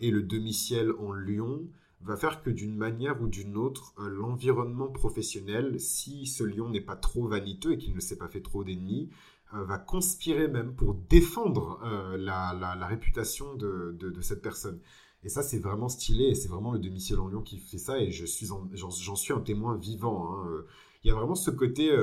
et 0.00 0.10
le 0.10 0.22
demi-ciel 0.22 0.92
en 0.92 1.12
lion 1.12 1.68
va 2.04 2.16
faire 2.16 2.42
que 2.42 2.50
d'une 2.50 2.76
manière 2.76 3.20
ou 3.22 3.28
d'une 3.28 3.56
autre, 3.56 3.94
euh, 3.98 4.08
l'environnement 4.08 4.88
professionnel, 4.88 5.78
si 5.78 6.26
ce 6.26 6.44
lion 6.44 6.68
n'est 6.68 6.80
pas 6.80 6.96
trop 6.96 7.28
vaniteux 7.28 7.72
et 7.72 7.78
qu'il 7.78 7.94
ne 7.94 8.00
s'est 8.00 8.16
pas 8.16 8.28
fait 8.28 8.40
trop 8.40 8.64
d'ennemis, 8.64 9.10
euh, 9.54 9.64
va 9.64 9.78
conspirer 9.78 10.48
même 10.48 10.74
pour 10.74 10.94
défendre 10.94 11.80
euh, 11.84 12.16
la, 12.16 12.86
réputation 12.86 13.54
de, 13.54 14.20
cette 14.20 14.42
personne. 14.42 14.80
Et 15.24 15.28
ça, 15.28 15.42
c'est 15.42 15.60
vraiment 15.60 15.88
stylé 15.88 16.24
et 16.24 16.34
c'est 16.34 16.48
vraiment 16.48 16.72
le 16.72 16.80
demi-ciel 16.80 17.20
en 17.20 17.28
lion 17.28 17.42
qui 17.42 17.58
fait 17.58 17.78
ça 17.78 18.00
et 18.00 18.10
je 18.10 18.26
suis 18.26 18.48
j'en 18.72 19.16
suis 19.16 19.32
un 19.32 19.40
témoin 19.40 19.76
vivant. 19.76 20.34
Hein. 20.34 20.64
Il 21.04 21.08
y 21.08 21.10
a 21.12 21.14
vraiment 21.14 21.36
ce 21.36 21.52
côté 21.52 21.96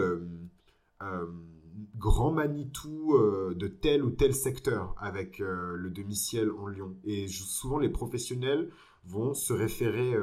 grand 1.98 2.32
Manitou 2.32 3.18
de 3.54 3.68
tel 3.68 4.06
ou 4.06 4.12
tel 4.12 4.34
secteur 4.34 4.96
avec 4.98 5.40
le 5.40 5.90
demi-ciel 5.90 6.50
en 6.50 6.68
lion. 6.68 6.96
Et 7.04 7.28
souvent, 7.28 7.78
les 7.78 7.90
professionnels 7.90 8.70
vont 9.06 9.34
se 9.34 9.54
référer 9.54 10.14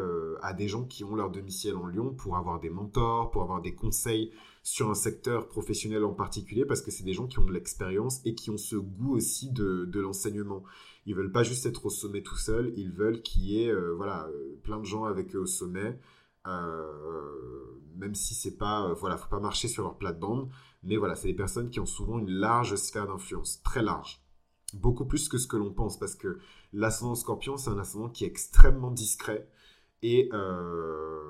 à 0.42 0.52
des 0.52 0.68
gens 0.68 0.84
qui 0.84 1.02
ont 1.04 1.14
leur 1.14 1.30
domicile 1.30 1.74
en 1.74 1.86
Lyon 1.86 2.14
pour 2.14 2.36
avoir 2.36 2.60
des 2.60 2.70
mentors, 2.70 3.30
pour 3.30 3.42
avoir 3.42 3.60
des 3.60 3.74
conseils 3.74 4.32
sur 4.62 4.90
un 4.90 4.94
secteur 4.94 5.48
professionnel 5.48 6.04
en 6.04 6.12
particulier, 6.12 6.64
parce 6.64 6.82
que 6.82 6.90
c'est 6.90 7.04
des 7.04 7.12
gens 7.12 7.26
qui 7.26 7.38
ont 7.38 7.44
de 7.44 7.52
l'expérience 7.52 8.20
et 8.24 8.34
qui 8.34 8.50
ont 8.50 8.56
ce 8.56 8.76
goût 8.76 9.16
aussi 9.16 9.50
de, 9.50 9.88
l'enseignement. 9.94 10.62
Ils 11.06 11.14
veulent 11.14 11.32
pas 11.32 11.42
juste 11.42 11.66
être 11.66 11.86
au 11.86 11.90
sommet 11.90 12.22
tout 12.22 12.36
seul, 12.36 12.72
ils 12.76 12.90
veulent 12.90 13.22
qu'il 13.22 13.42
y 13.42 13.62
ait 13.62 13.74
voilà, 13.96 14.28
plein 14.62 14.78
de 14.78 14.84
gens 14.84 15.04
avec 15.04 15.34
eux 15.34 15.40
au 15.40 15.46
sommet. 15.46 15.98
même 16.44 18.14
si 18.14 18.34
c'est 18.34 18.56
pas, 18.56 18.92
voilà, 18.94 19.16
faut 19.16 19.28
pas 19.28 19.40
marcher 19.40 19.68
sur 19.68 19.82
leur 19.82 19.96
plate-bande, 19.96 20.48
mais 20.82 20.96
voilà, 20.96 21.14
c'est 21.14 21.28
des 21.28 21.34
personnes 21.34 21.70
qui 21.70 21.80
ont 21.80 21.86
souvent 21.86 22.18
une 22.18 22.30
large 22.30 22.76
sphère 22.76 23.06
d'influence, 23.06 23.62
très 23.62 23.82
large. 23.82 24.25
Beaucoup 24.74 25.04
plus 25.04 25.28
que 25.28 25.38
ce 25.38 25.46
que 25.46 25.56
l'on 25.56 25.72
pense, 25.72 25.98
parce 25.98 26.16
que 26.16 26.38
l'ascendant 26.72 27.14
scorpion, 27.14 27.56
c'est 27.56 27.70
un 27.70 27.78
ascendant 27.78 28.08
qui 28.08 28.24
est 28.24 28.28
extrêmement 28.28 28.90
discret. 28.90 29.48
Et, 30.02 30.28
euh, 30.32 31.20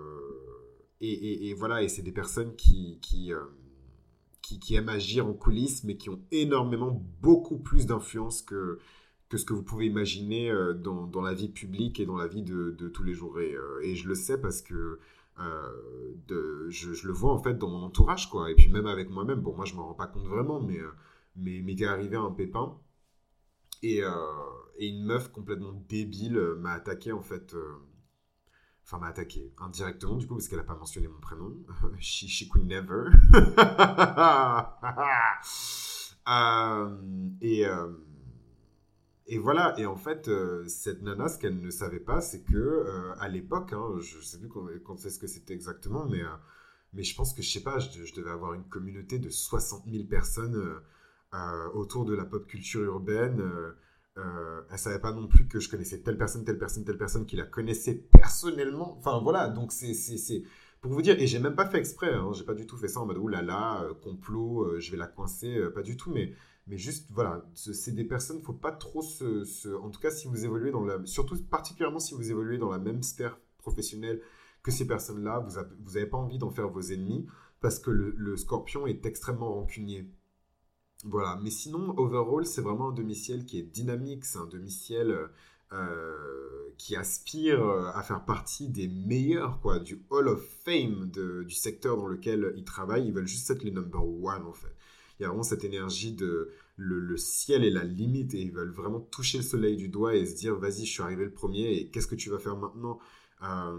et, 1.00 1.54
voilà, 1.54 1.82
et 1.82 1.88
c'est 1.88 2.02
des 2.02 2.12
personnes 2.12 2.56
qui, 2.56 2.98
euh, 3.30 3.44
qui, 4.42 4.58
qui, 4.58 4.74
aiment 4.74 4.88
agir 4.88 5.26
en 5.26 5.34
coulisses, 5.34 5.84
mais 5.84 5.96
qui 5.96 6.08
ont 6.08 6.20
énormément, 6.30 7.02
beaucoup 7.20 7.58
plus 7.58 7.86
d'influence 7.86 8.42
que, 8.42 8.78
que 9.28 9.36
ce 9.36 9.44
que 9.44 9.52
vous 9.52 9.62
pouvez 9.62 9.86
imaginer 9.86 10.50
euh, 10.50 10.72
dans, 10.72 11.06
dans, 11.06 11.20
la 11.20 11.34
vie 11.34 11.48
publique 11.48 12.00
et 12.00 12.06
dans 12.06 12.16
la 12.16 12.26
vie 12.26 12.42
de, 12.42 12.70
de 12.70 12.88
tous 12.88 13.02
les 13.02 13.12
jours. 13.12 13.38
Et, 13.40 13.54
et, 13.82 13.94
je 13.94 14.08
le 14.08 14.14
sais 14.14 14.40
parce 14.40 14.62
que 14.62 14.98
je, 15.38 17.06
le 17.06 17.12
vois 17.12 17.32
en 17.32 17.42
fait 17.42 17.58
dans 17.58 17.68
mon 17.68 17.82
entourage, 17.82 18.30
quoi. 18.30 18.50
Et 18.50 18.54
puis 18.54 18.70
même 18.70 18.86
avec 18.86 19.10
moi-même, 19.10 19.40
bon, 19.40 19.54
moi 19.54 19.66
je 19.66 19.74
me 19.74 19.80
rends 19.80 19.94
pas 19.94 20.06
compte 20.06 20.26
vraiment, 20.26 20.60
mais, 20.60 20.80
mais 21.36 21.60
m'est 21.60 21.82
arrivé 21.84 22.16
un 22.16 22.30
pépin. 22.30 22.78
Et, 23.94 24.02
et 24.78 24.88
une 24.88 25.04
meuf 25.04 25.30
complètement 25.30 25.72
débile 25.88 26.36
euh, 26.36 26.56
m'a 26.56 26.72
attaqué 26.72 27.12
en 27.12 27.22
fait. 27.22 27.54
Euh, 27.54 27.74
enfin, 28.84 28.98
m'a 28.98 29.08
attaqué 29.08 29.52
indirectement 29.58 30.16
du 30.16 30.26
coup 30.26 30.34
parce 30.34 30.48
qu'elle 30.48 30.58
n'a 30.58 30.64
pas 30.64 30.76
mentionné 30.76 31.08
mon 31.08 31.20
prénom. 31.20 31.54
she, 32.00 32.48
could 32.48 32.66
never. 32.66 33.10
Euh, 36.28 36.98
et, 37.40 37.64
et 39.28 39.38
voilà. 39.38 39.78
Et 39.78 39.86
en 39.86 39.94
fait, 39.94 40.28
cette 40.66 41.00
nana, 41.02 41.28
ce 41.28 41.38
qu'elle 41.38 41.60
ne 41.60 41.70
savait 41.70 42.00
pas, 42.00 42.20
c'est 42.20 42.42
que 42.42 42.84
à 43.20 43.28
l'époque, 43.28 43.72
hein, 43.72 44.00
je 44.00 44.16
ne 44.16 44.22
sais 44.22 44.40
plus 44.40 44.48
quand, 44.48 44.66
quand 44.84 44.96
c'est 44.96 45.10
ce 45.10 45.20
que 45.20 45.28
c'était 45.28 45.54
exactement, 45.54 46.04
mais, 46.04 46.22
mais 46.92 47.04
je 47.04 47.14
pense 47.14 47.32
que 47.32 47.42
je 47.42 47.48
sais 47.48 47.62
pas, 47.62 47.78
je, 47.78 48.12
devais 48.12 48.30
avoir 48.32 48.54
une 48.54 48.64
communauté 48.64 49.20
de 49.20 49.30
60 49.30 49.84
000 49.88 50.08
personnes 50.08 50.80
autour 51.74 52.04
de 52.04 52.14
la 52.14 52.24
pop 52.24 52.46
culture 52.46 52.82
urbaine. 52.82 53.42
Euh, 54.18 54.62
elle 54.70 54.78
savait 54.78 54.98
pas 54.98 55.12
non 55.12 55.26
plus 55.26 55.46
que 55.46 55.60
je 55.60 55.68
connaissais 55.68 56.00
telle 56.00 56.16
personne, 56.16 56.44
telle 56.44 56.58
personne, 56.58 56.84
telle 56.84 56.96
personne 56.96 57.26
qui 57.26 57.36
la 57.36 57.44
connaissait 57.44 57.94
personnellement. 57.94 58.96
Enfin 58.98 59.20
voilà, 59.22 59.48
donc 59.48 59.72
c'est 59.72 60.42
pour 60.80 60.92
vous 60.92 61.02
dire, 61.02 61.20
et 61.20 61.26
j'ai 61.26 61.38
même 61.38 61.54
pas 61.54 61.66
fait 61.66 61.78
exprès, 61.78 62.14
hein, 62.14 62.30
j'ai 62.32 62.44
pas 62.44 62.54
du 62.54 62.66
tout 62.66 62.76
fait 62.76 62.88
ça 62.88 63.00
en 63.00 63.06
mode 63.06 63.18
oulala, 63.18 63.42
là 63.42 63.82
euh, 63.82 63.94
complot, 63.94 64.62
euh, 64.62 64.80
je 64.80 64.90
vais 64.90 64.96
la 64.96 65.06
coincer, 65.06 65.60
pas 65.74 65.82
du 65.82 65.96
tout, 65.96 66.10
mais, 66.10 66.32
mais 66.66 66.78
juste 66.78 67.10
voilà, 67.12 67.44
c'est 67.54 67.94
des 67.94 68.04
personnes, 68.04 68.40
faut 68.40 68.52
pas 68.54 68.72
trop 68.72 69.02
se, 69.02 69.74
En 69.76 69.90
tout 69.90 70.00
cas, 70.00 70.10
si 70.10 70.28
vous 70.28 70.44
évoluez 70.44 70.70
dans 70.70 70.84
la. 70.84 71.04
Surtout 71.04 71.36
particulièrement 71.44 71.98
si 71.98 72.14
vous 72.14 72.30
évoluez 72.30 72.58
dans 72.58 72.70
la 72.70 72.78
même 72.78 73.02
sphère 73.02 73.38
professionnelle 73.58 74.22
que 74.62 74.70
ces 74.70 74.86
personnes-là, 74.86 75.40
vous 75.40 75.92
n'avez 75.92 76.06
pas 76.06 76.16
envie 76.16 76.38
d'en 76.38 76.50
faire 76.50 76.68
vos 76.68 76.80
ennemis 76.80 77.26
parce 77.60 77.78
que 77.78 77.90
le 77.90 78.36
scorpion 78.36 78.86
est 78.86 79.04
extrêmement 79.06 79.54
rancunier. 79.54 80.10
Voilà, 81.04 81.38
mais 81.42 81.50
sinon, 81.50 81.94
overall, 81.98 82.46
c'est 82.46 82.62
vraiment 82.62 82.88
un 82.88 82.92
demi-ciel 82.92 83.44
qui 83.44 83.58
est 83.58 83.62
dynamique, 83.62 84.24
c'est 84.24 84.38
un 84.38 84.46
demi-ciel 84.46 85.28
euh, 85.72 86.70
qui 86.78 86.96
aspire 86.96 87.62
euh, 87.62 87.90
à 87.94 88.02
faire 88.02 88.24
partie 88.24 88.68
des 88.68 88.88
meilleurs, 88.88 89.60
quoi, 89.60 89.78
du 89.78 90.02
Hall 90.10 90.28
of 90.28 90.42
Fame 90.64 91.10
du 91.10 91.54
secteur 91.54 91.96
dans 91.96 92.06
lequel 92.06 92.54
ils 92.56 92.64
travaillent. 92.64 93.06
Ils 93.06 93.12
veulent 93.12 93.26
juste 93.26 93.50
être 93.50 93.62
les 93.62 93.70
number 93.72 94.04
one, 94.04 94.44
en 94.46 94.52
fait. 94.52 94.74
Il 95.18 95.22
y 95.22 95.26
a 95.26 95.28
vraiment 95.28 95.42
cette 95.42 95.64
énergie 95.64 96.12
de 96.12 96.50
le, 96.76 97.00
le 97.00 97.16
ciel 97.16 97.64
est 97.64 97.70
la 97.70 97.84
limite 97.84 98.34
et 98.34 98.40
ils 98.40 98.52
veulent 98.52 98.72
vraiment 98.72 99.00
toucher 99.00 99.38
le 99.38 99.44
soleil 99.44 99.76
du 99.76 99.88
doigt 99.88 100.14
et 100.14 100.26
se 100.26 100.36
dire, 100.36 100.56
vas-y, 100.56 100.84
je 100.84 100.92
suis 100.92 101.02
arrivé 101.02 101.24
le 101.24 101.32
premier 101.32 101.72
et 101.72 101.88
qu'est-ce 101.88 102.06
que 102.06 102.14
tu 102.14 102.30
vas 102.30 102.38
faire 102.38 102.56
maintenant? 102.56 102.98
Euh, 103.42 103.78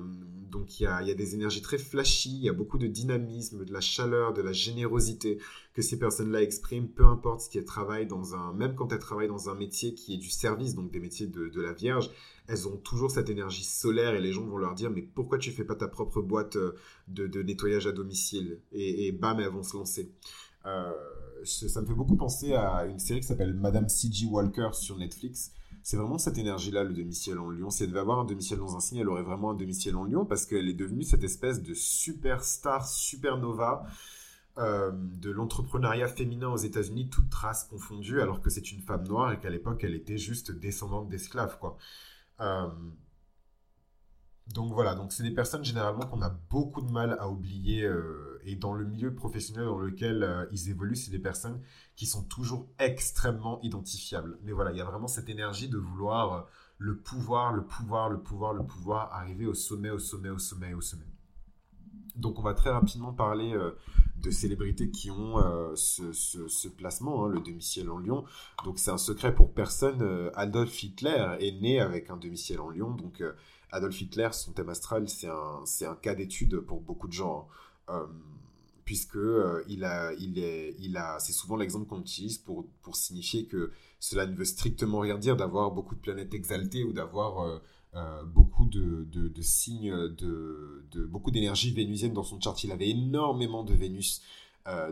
donc 0.50 0.80
il 0.80 0.84
y, 0.84 0.88
a, 0.88 1.14
des 1.14 1.34
énergies 1.34 1.62
très 1.62 1.78
flashy, 1.78 2.30
il 2.30 2.44
y 2.44 2.50
a 2.50 2.54
beaucoup 2.54 2.78
de 2.78 2.88
dynamisme, 2.88 3.66
de 3.66 3.74
la 3.74 3.82
chaleur, 3.82 4.34
de 4.34 4.42
la 4.42 4.54
générosité 4.54 5.40
que 5.74 5.82
ces 5.82 5.98
personnes-là 5.98 6.42
expriment, 6.42 6.88
peu 6.88 7.06
importe 7.06 7.42
ce 7.42 7.50
qu'elles 7.50 7.66
travaillent 7.66 8.08
dans 8.08 8.36
un, 8.36 8.54
même 8.54 8.76
quand 8.76 8.92
elles 8.94 9.00
travaillent 9.00 9.28
dans 9.28 9.50
un 9.50 9.56
métier 9.56 9.94
qui 9.94 10.14
est 10.14 10.18
du 10.18 10.30
service, 10.30 10.76
donc 10.76 10.92
des 10.92 11.00
métiers 11.00 11.28
de, 11.28 11.62
la 11.62 11.74
Vierge, 11.74 12.12
elles 12.48 12.68
ont 12.68 12.78
toujours 12.78 13.12
cette 13.12 13.30
énergie 13.30 13.64
solaire 13.64 14.14
et 14.14 14.22
les 14.22 14.32
gens 14.32 14.46
vont 14.46 14.58
leur 14.58 14.76
dire 14.76 14.92
mais 14.92 15.02
pourquoi 15.02 15.38
tu 15.38 15.52
fais 15.52 15.66
pas 15.66 15.76
ta 15.76 15.88
propre 15.88 16.22
boîte 16.22 16.56
euh, 16.56 16.76
de, 17.08 17.28
de 17.28 17.42
nettoyage 17.42 17.88
à 17.88 17.92
domicile? 17.92 18.62
Et, 18.72 19.08
et, 19.08 19.12
bam 19.12 19.40
elles 19.40 19.50
vont 19.50 19.64
se 19.64 19.76
lancer. 19.76 20.12
Euh, 20.66 20.94
ça 21.44 21.82
me 21.82 21.88
fait 21.88 21.94
beaucoup 21.94 22.16
penser 22.16 22.54
à 22.54 22.86
une 22.86 23.00
série 23.00 23.22
qui 23.22 23.28
s'appelle 23.28 23.54
Madame 23.54 23.90
C.G. 23.90 24.26
Walker 24.28 24.70
sur 24.74 24.98
Netflix 24.98 25.52
c'est 25.88 25.96
vraiment 25.96 26.18
cette 26.18 26.38
énergie-là, 26.38 26.84
le 26.84 26.94
demi-ciel 26.94 27.40
en 27.40 27.50
lion. 27.50 27.70
Si 27.70 27.82
elle 27.82 27.92
devait 27.92 28.02
avoir 28.02 28.20
un 28.20 28.26
demi-ciel 28.26 28.60
dans 28.60 28.76
un 28.76 28.82
signe, 28.82 28.98
elle 28.98 29.08
aurait 29.08 29.24
vraiment 29.24 29.52
un 29.52 29.56
demi-ciel 29.56 29.96
en 29.96 30.04
lion 30.04 30.26
parce 30.26 30.46
qu'elle 30.46 30.68
est 30.68 30.74
devenue 30.74 31.04
cette 31.04 31.24
espèce 31.24 31.64
de 31.64 31.74
superstar, 31.74 32.86
supernova 32.86 33.86
euh, 34.58 34.92
de 34.94 35.32
l'entrepreneuriat 35.32 36.10
féminin 36.10 36.50
aux 36.50 36.58
États-Unis, 36.58 37.08
toute 37.08 37.30
trace 37.30 37.64
confondue, 37.64 38.20
alors 38.20 38.42
que 38.42 38.50
c'est 38.50 38.70
une 38.74 38.82
femme 38.82 39.08
noire 39.08 39.32
et 39.32 39.40
qu'à 39.40 39.50
l'époque, 39.50 39.82
elle 39.86 39.96
était 39.96 40.18
juste 40.18 40.52
descendante 40.52 41.08
d'esclaves, 41.08 41.58
quoi. 41.58 41.78
Euh, 42.42 42.68
donc 44.54 44.74
voilà, 44.74 44.94
donc 44.94 45.14
c'est 45.14 45.24
des 45.24 45.32
personnes 45.34 45.64
généralement 45.64 46.06
qu'on 46.06 46.22
a 46.22 46.38
beaucoup 46.50 46.82
de 46.82 46.92
mal 46.92 47.16
à 47.18 47.30
oublier 47.30 47.86
euh, 47.86 48.27
et 48.48 48.56
dans 48.56 48.74
le 48.74 48.86
milieu 48.86 49.14
professionnel 49.14 49.66
dans 49.66 49.78
lequel 49.78 50.24
euh, 50.24 50.46
ils 50.54 50.70
évoluent, 50.70 50.96
c'est 50.96 51.12
des 51.12 51.20
personnes 51.20 51.60
qui 51.98 52.06
sont 52.06 52.24
toujours 52.24 52.70
extrêmement 52.80 53.60
identifiables. 53.62 54.40
Mais 54.44 54.54
voilà, 54.54 54.72
il 54.72 54.78
y 54.78 54.82
a 54.82 54.86
vraiment 54.86 55.10
cette 55.10 55.28
énergie 55.28 55.68
de 55.68 55.78
vouloir 55.78 56.34
euh, 56.34 56.42
le 56.78 56.98
pouvoir, 56.98 57.52
le 57.52 57.66
pouvoir, 57.66 58.10
le 58.10 58.20
pouvoir, 58.20 58.54
le 58.54 58.66
pouvoir, 58.66 59.14
arriver 59.14 59.46
au 59.46 59.54
sommet, 59.54 59.90
au 59.90 60.00
sommet, 60.00 60.30
au 60.30 60.40
sommet, 60.40 60.74
au 60.74 60.80
sommet. 60.80 61.06
Donc 62.16 62.40
on 62.40 62.42
va 62.42 62.54
très 62.54 62.70
rapidement 62.72 63.14
parler 63.14 63.56
de 64.16 64.32
célébrités 64.32 64.90
qui 64.90 65.12
ont 65.12 65.36
ce, 65.76 66.68
placement, 66.68 67.26
hein, 67.26 67.30
le 67.30 67.40
demi-ciel 67.42 67.92
en 67.92 68.00
lion. 68.00 68.26
Donc 68.66 68.80
c'est 68.80 68.90
un 68.90 68.98
secret 68.98 69.36
pour 69.36 69.54
personne. 69.54 70.32
Adolf 70.34 70.82
Hitler 70.82 71.38
est 71.40 71.62
né 71.62 71.80
avec 71.80 72.10
un 72.10 72.18
demi-ciel 72.18 72.60
en 72.60 72.72
lion, 72.72 72.90
donc 72.90 73.22
Adolf 73.72 74.02
Hitler, 74.02 74.30
son 74.32 74.54
thème 74.54 74.70
astral, 74.70 75.08
c'est 75.10 75.28
un, 75.28 75.64
un, 75.82 75.96
cas 75.96 76.16
d'étude 76.16 76.60
pour 76.62 76.82
beaucoup 76.82 77.08
de 77.08 77.14
gens. 77.14 77.48
Hein. 77.48 77.54
Euh, 77.90 78.06
puisque 78.84 79.18
euh, 79.18 79.66
il 79.68 79.84
a, 79.84 81.20
c'est 81.20 81.34
souvent 81.34 81.58
l'exemple 81.58 81.88
qu'on 81.88 82.00
utilise 82.00 82.38
pour, 82.38 82.66
pour 82.82 82.96
signifier 82.96 83.46
que 83.46 83.74
cela 84.00 84.26
ne 84.26 84.34
veut 84.34 84.46
strictement 84.46 85.00
rien 85.00 85.18
dire 85.18 85.36
d'avoir 85.36 85.72
beaucoup 85.72 85.94
de 85.94 86.00
planètes 86.00 86.34
exaltées 86.34 86.86
ou 86.86 86.94
d'avoir 86.94 87.60
euh, 87.96 88.24
beaucoup 88.24 88.66
de, 88.66 89.06
signes, 89.42 89.92
de, 89.92 91.06
beaucoup 91.06 91.32
d'énergie 91.32 91.74
vénusienne 91.74 92.14
dans 92.14 92.24
son 92.24 92.40
chart. 92.40 92.64
Il 92.64 92.72
avait 92.72 92.90
énormément 92.90 93.64
de 93.64 93.74
Vénus 93.74 94.22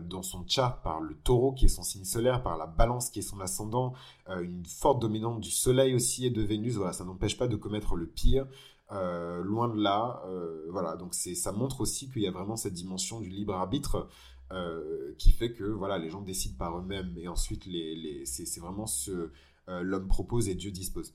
dans 0.02 0.24
son 0.24 0.46
chart 0.48 0.82
par 0.84 1.02
le 1.02 1.16
taureau 1.16 1.52
qui 1.52 1.66
est 1.66 1.70
son 1.70 1.84
signe 1.84 2.06
solaire, 2.06 2.42
par 2.42 2.58
la 2.58 2.66
balance 2.66 3.10
qui 3.10 3.20
est 3.20 3.22
son 3.22 3.42
ascendant, 3.42 3.94
une 4.28 4.66
forte 4.66 5.02
dominante 5.02 5.42
du 5.42 5.52
soleil 5.52 5.94
aussi 5.94 6.26
et 6.26 6.30
de 6.30 6.42
Vénus. 6.42 6.80
Ça 6.94 7.04
n'empêche 7.04 7.38
pas 7.38 7.48
de 7.48 7.58
commettre 7.58 7.96
le 7.96 8.08
pire. 8.08 8.48
Euh, 8.92 9.44
loin 9.44 9.68
de 9.68 9.82
là, 9.82 10.22
euh, 10.28 10.68
voilà. 10.70 10.96
Donc 10.96 11.16
c'est, 11.16 11.36
ça 11.36 11.52
montre 11.52 11.82
aussi 11.82 12.10
qu'il 12.10 12.22
y 12.22 12.28
a 12.28 12.32
vraiment 12.32 12.56
cette 12.56 12.74
dimension 12.74 13.20
du 13.20 13.30
libre 13.30 13.56
arbitre 13.56 14.08
euh, 14.52 15.16
qui 15.18 15.32
fait 15.32 15.54
que 15.54 15.64
voilà, 15.64 15.98
les 15.98 16.10
gens 16.10 16.22
décident 16.22 16.58
par 16.58 16.78
eux-mêmes 16.78 17.18
et 17.18 17.28
ensuite 17.28 17.66
les, 17.66 17.96
les 17.96 18.26
c'est, 18.26 18.46
c'est 18.46 18.60
vraiment 18.60 18.88
ce 18.88 19.32
l'homme 19.68 20.08
propose 20.08 20.48
et 20.48 20.54
Dieu 20.54 20.70
dispose. 20.70 21.12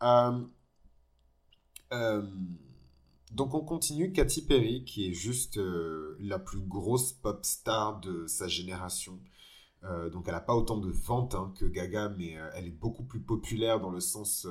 donc 0.00 0.50
on 3.54 3.60
continue, 3.60 4.12
Katy 4.12 4.46
Perry, 4.46 4.84
qui 4.84 5.08
est 5.08 5.12
juste 5.12 5.60
la 6.18 6.40
plus 6.40 6.62
grosse 6.62 7.12
pop 7.12 7.44
star 7.44 8.00
de 8.00 8.26
sa 8.26 8.48
génération. 8.48 9.20
donc 10.10 10.24
elle 10.26 10.34
n'a 10.34 10.40
pas 10.40 10.56
autant 10.56 10.78
de 10.78 10.90
ventes 10.90 11.36
hein, 11.36 11.54
que 11.56 11.64
Gaga, 11.64 12.08
mais 12.08 12.36
elle 12.54 12.66
est 12.66 12.76
beaucoup 12.76 13.04
plus 13.04 13.20
populaire 13.20 13.78
dans 13.78 13.90
le 13.90 14.00
sens 14.00 14.48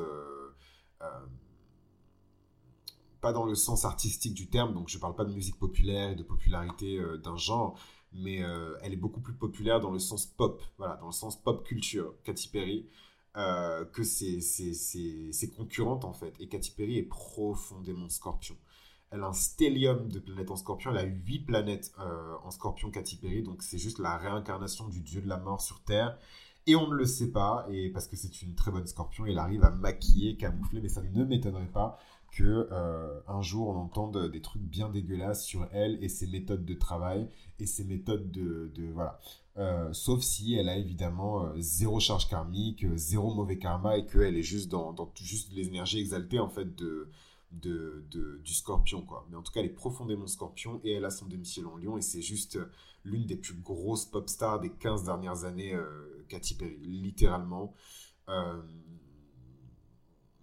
pas 3.22 3.32
dans 3.32 3.46
le 3.46 3.56
sens 3.56 3.86
artistique 3.86 4.34
du 4.34 4.48
terme, 4.48 4.74
donc 4.74 4.90
je 4.90 4.98
ne 4.98 5.02
parle 5.02 5.16
pas 5.16 5.26
de 5.26 5.32
musique 5.32 5.58
populaire 5.58 6.10
et 6.10 6.16
de 6.16 6.24
popularité 6.24 6.98
euh, 6.98 7.18
d'un 7.18 7.38
genre, 7.38 7.80
mais 8.12 8.44
euh, 8.44 8.76
elle 8.82 8.94
est 8.94 8.98
beaucoup 8.98 9.22
plus 9.22 9.36
populaire 9.36 9.80
dans 9.80 9.92
le 9.92 10.00
sens 10.00 10.26
pop, 10.26 10.62
voilà, 10.78 10.98
dans 10.98 11.06
le 11.06 11.12
sens 11.14 11.42
pop 11.42 11.64
culture, 11.64 12.14
Katy 12.24 12.50
Perry, 12.50 12.90
euh, 13.38 13.86
que 13.86 14.04
ses, 14.04 14.42
ses, 14.42 15.52
concurrentes 15.56 16.04
en 16.04 16.14
fait. 16.14 16.34
Et 16.40 16.50
Katy 16.50 16.72
Perry 16.72 16.98
est 16.98 17.04
profondément 17.04 18.10
scorpion. 18.10 18.58
Elle 19.12 19.22
a 19.24 19.28
un 19.28 19.34
stellium 19.34 20.10
de 20.10 20.20
planètes 20.20 20.52
en 20.52 20.56
scorpion, 20.56 20.92
elle 20.92 20.98
a 20.98 21.04
huit 21.04 21.46
planètes 21.46 21.94
en 22.44 22.50
scorpion 22.50 22.92
Katy 22.92 23.18
Perry, 23.18 23.44
donc 23.44 23.62
c'est 23.62 23.78
juste 23.78 24.00
la 24.00 24.18
réincarnation 24.18 24.88
du 24.88 25.02
dieu 25.02 25.22
de 25.22 25.28
la 25.28 25.38
mort 25.38 25.62
sur 25.62 25.82
Terre. 25.84 26.18
Et 26.68 26.76
on 26.76 26.88
ne 26.88 26.96
le 26.96 27.06
sait 27.06 27.32
pas, 27.32 27.66
et 27.70 27.90
parce 27.90 28.08
que 28.08 28.16
c'est 28.16 28.42
une 28.42 28.56
très 28.56 28.72
bonne 28.72 28.86
scorpion, 28.86 29.26
elle 29.26 29.40
arrive 29.40 29.64
à 29.64 29.72
maquiller, 29.72 30.38
camoufler, 30.38 30.80
mais 30.80 30.90
ça 30.90 31.02
ne 31.02 31.26
m'étonnerait 31.26 31.72
pas 31.72 31.98
que 32.32 32.70
un 33.28 33.42
jour 33.42 33.70
on 33.70 33.76
entende 33.76 34.32
des 34.32 34.42
trucs 34.42 34.62
bien 34.62 34.90
dégueulasses 34.90 35.44
sur 35.44 35.68
elle 35.72 36.04
et 36.04 36.10
ses 36.10 36.28
méthodes 36.28 36.66
de 36.66 36.74
travail 36.74 37.28
et 37.60 37.66
ses 37.66 37.84
méthodes 37.84 38.32
de, 38.32 38.72
de 38.74 38.90
voilà. 38.92 39.20
sauf 39.94 40.22
si 40.22 40.56
elle 40.56 40.70
a 40.70 40.78
évidemment 40.78 41.52
zéro 41.58 42.00
charge 42.00 42.30
karmique, 42.30 42.86
zéro 42.96 43.34
mauvais 43.34 43.58
karma 43.58 43.98
et 43.98 44.06
qu'elle 44.06 44.38
est 44.38 44.44
juste 44.44 44.70
dans, 44.70 44.94
dans 44.94 45.12
juste 45.16 45.52
les 45.54 45.68
énergies 45.68 46.00
exaltées 46.00 46.40
en 46.40 46.50
fait 46.50 46.76
de, 46.76 47.10
de, 47.52 48.40
du 48.44 48.54
scorpion, 48.54 49.02
quoi. 49.02 49.26
Mais 49.30 49.38
en 49.38 49.42
tout 49.42 49.52
cas, 49.52 49.60
elle 49.60 49.68
est 49.68 49.70
profondément 49.70 50.28
scorpion 50.28 50.80
et 50.84 50.94
elle 50.94 51.06
a 51.06 51.10
son 51.10 51.26
domicile 51.26 51.66
en 51.66 51.78
lion 51.78 51.98
et 51.98 52.02
c'est 52.02 52.22
juste 52.22 52.56
euh, 52.56 52.70
l'une 53.04 53.26
des 53.26 53.36
plus 53.36 53.56
grosses 53.56 54.06
pop 54.06 54.30
stars 54.30 54.60
des 54.60 54.70
15 54.70 55.04
dernières 55.04 55.44
années, 55.44 55.74
euh, 55.74 56.26
Katy 56.30 56.56
Perry, 56.56 56.78
littéralement. 56.80 57.74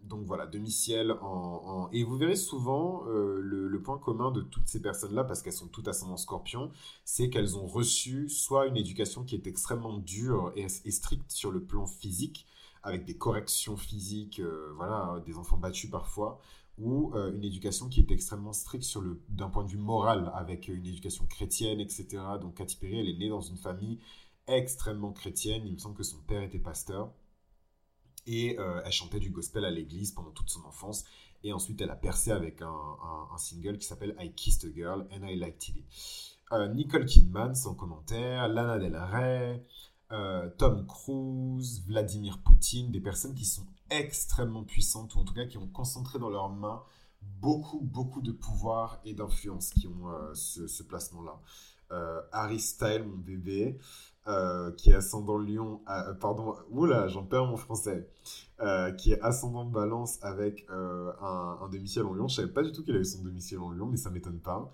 Euh, 0.09 0.19
donc 0.19 0.25
voilà, 0.27 0.47
demi-ciel 0.47 1.13
en, 1.23 1.89
Et 1.93 2.05
vous 2.05 2.17
verrez 2.17 2.37
souvent 2.37 3.05
le, 3.07 3.81
point 3.83 3.99
commun 3.99 4.31
de 4.33 4.41
toutes 4.41 4.69
ces 4.69 4.83
personnes-là, 4.83 5.25
parce 5.25 5.43
qu'elles 5.43 5.53
sont 5.53 5.69
toutes 5.69 5.89
ascendant 5.89 6.17
scorpion, 6.17 6.71
c'est 7.05 7.31
qu'elles 7.31 7.57
ont 7.57 7.67
reçu 7.67 8.29
soit 8.29 8.67
une 8.67 8.77
éducation 8.77 9.25
qui 9.25 9.35
est 9.37 9.47
extrêmement 9.47 9.99
dure 9.99 10.53
et, 10.57 10.69
stricte 10.69 11.31
sur 11.31 11.51
le 11.51 11.63
plan 11.63 11.87
physique, 11.87 12.47
avec 12.83 13.05
des 13.05 13.17
corrections 13.17 13.77
physiques, 13.77 14.43
voilà, 14.77 15.23
des 15.25 15.37
enfants 15.37 15.57
battus 15.57 15.91
parfois, 15.91 16.41
ou 16.81 17.13
euh, 17.15 17.33
une 17.33 17.45
éducation 17.45 17.89
qui 17.89 18.01
est 18.01 18.11
extrêmement 18.11 18.53
stricte 18.53 18.85
sur 18.85 19.01
le 19.01 19.21
d'un 19.29 19.49
point 19.49 19.65
de 19.65 19.71
vue 19.71 19.79
moral, 19.79 20.31
avec 20.35 20.69
une 20.69 20.87
éducation 20.87 21.27
chrétienne, 21.27 21.81
etc. 21.81 22.07
Donc 22.41 22.55
Katy 22.55 22.77
Perry, 22.77 23.01
elle 23.01 23.09
est 23.09 23.19
née 23.19 23.29
dans 23.29 23.41
une 23.41 23.57
famille 23.57 23.99
extrêmement 24.47 25.13
chrétienne. 25.13 25.63
Il 25.67 25.75
me 25.75 25.79
semble 25.79 25.97
que 25.97 26.03
son 26.03 26.19
père 26.19 26.43
était 26.43 26.59
pasteur. 26.59 27.13
Et 28.29 28.59
euh, 28.59 28.81
elle 28.85 28.93
chantait 28.93 29.19
du 29.19 29.31
gospel 29.31 29.65
à 29.65 29.71
l'église 29.71 30.13
pendant 30.13 30.31
toute 30.31 30.49
son 30.49 30.65
enfance. 30.65 31.05
Et 31.43 31.53
ensuite, 31.53 31.81
elle 31.81 31.91
a 31.91 31.97
percé 31.97 32.31
avec 32.31 32.63
un, 32.63 33.37
single 33.37 33.79
qui 33.79 33.87
s'appelle 33.87 34.15
I 34.21 34.33
Kissed 34.33 34.65
a 34.65 34.75
Girl 34.75 35.09
and 35.13 35.27
I 35.27 35.37
Liked 35.37 35.77
It. 35.77 35.85
Euh, 36.53 36.69
Nicole 36.69 37.07
Kidman, 37.07 37.55
sans 37.55 37.75
commentaire. 37.75 38.49
Lana 38.49 38.79
Del 38.79 38.97
Rey. 38.97 39.65
Tom 40.57 40.87
Cruise, 40.87 41.85
Vladimir 41.87 42.39
Poutine, 42.39 42.91
des 42.91 43.01
personnes 43.01 43.35
qui 43.35 43.45
sont 43.45 43.67
extrêmement 43.91 44.65
puissantes, 44.65 45.15
ou 45.15 45.19
en 45.19 45.25
tout 45.25 45.35
cas 45.35 45.45
qui 45.45 45.59
ont 45.59 45.69
concentré 45.69 46.19
dans 46.19 46.31
leurs 46.31 46.49
mains 46.49 46.83
beaucoup, 47.41 47.81
beaucoup 47.81 48.21
de 48.21 48.33
pouvoir 48.33 49.01
et 49.05 49.15
d'influence 49.15 49.71
qui 49.71 49.87
ont 49.87 50.09
euh, 50.09 50.35
ce, 50.35 50.83
placement-là. 50.83 51.41
Euh, 51.91 52.21
Harry 52.33 52.61
Style, 52.61 53.05
mon 53.07 53.17
bébé, 53.17 53.79
euh, 54.29 54.71
qui 54.73 54.91
est 54.91 54.95
ascendant 54.95 55.39
Lion, 55.39 55.81
pardon, 56.21 56.55
oula, 56.71 57.09
j'en 57.09 57.25
perds 57.25 57.47
mon 57.47 57.57
français, 57.57 58.09
qui 58.97 59.13
est 59.13 59.21
ascendant 59.21 59.65
Balance 59.65 60.19
avec 60.23 60.67
un, 60.69 61.15
un 61.63 61.69
demi-ciel 61.69 62.05
en 62.05 62.15
Lion. 62.15 62.29
Je 62.29 62.37
savais 62.37 62.53
pas 62.53 62.63
du 62.63 62.73
tout 62.73 62.85
qu'il 62.85 62.95
avait 62.95 63.05
son 63.05 63.23
demi-ciel 63.23 63.61
en 63.61 63.71
Lion, 63.71 63.87
mais 63.87 63.97
ça 63.97 64.11
m'étonne 64.11 64.41
pas. 64.41 64.71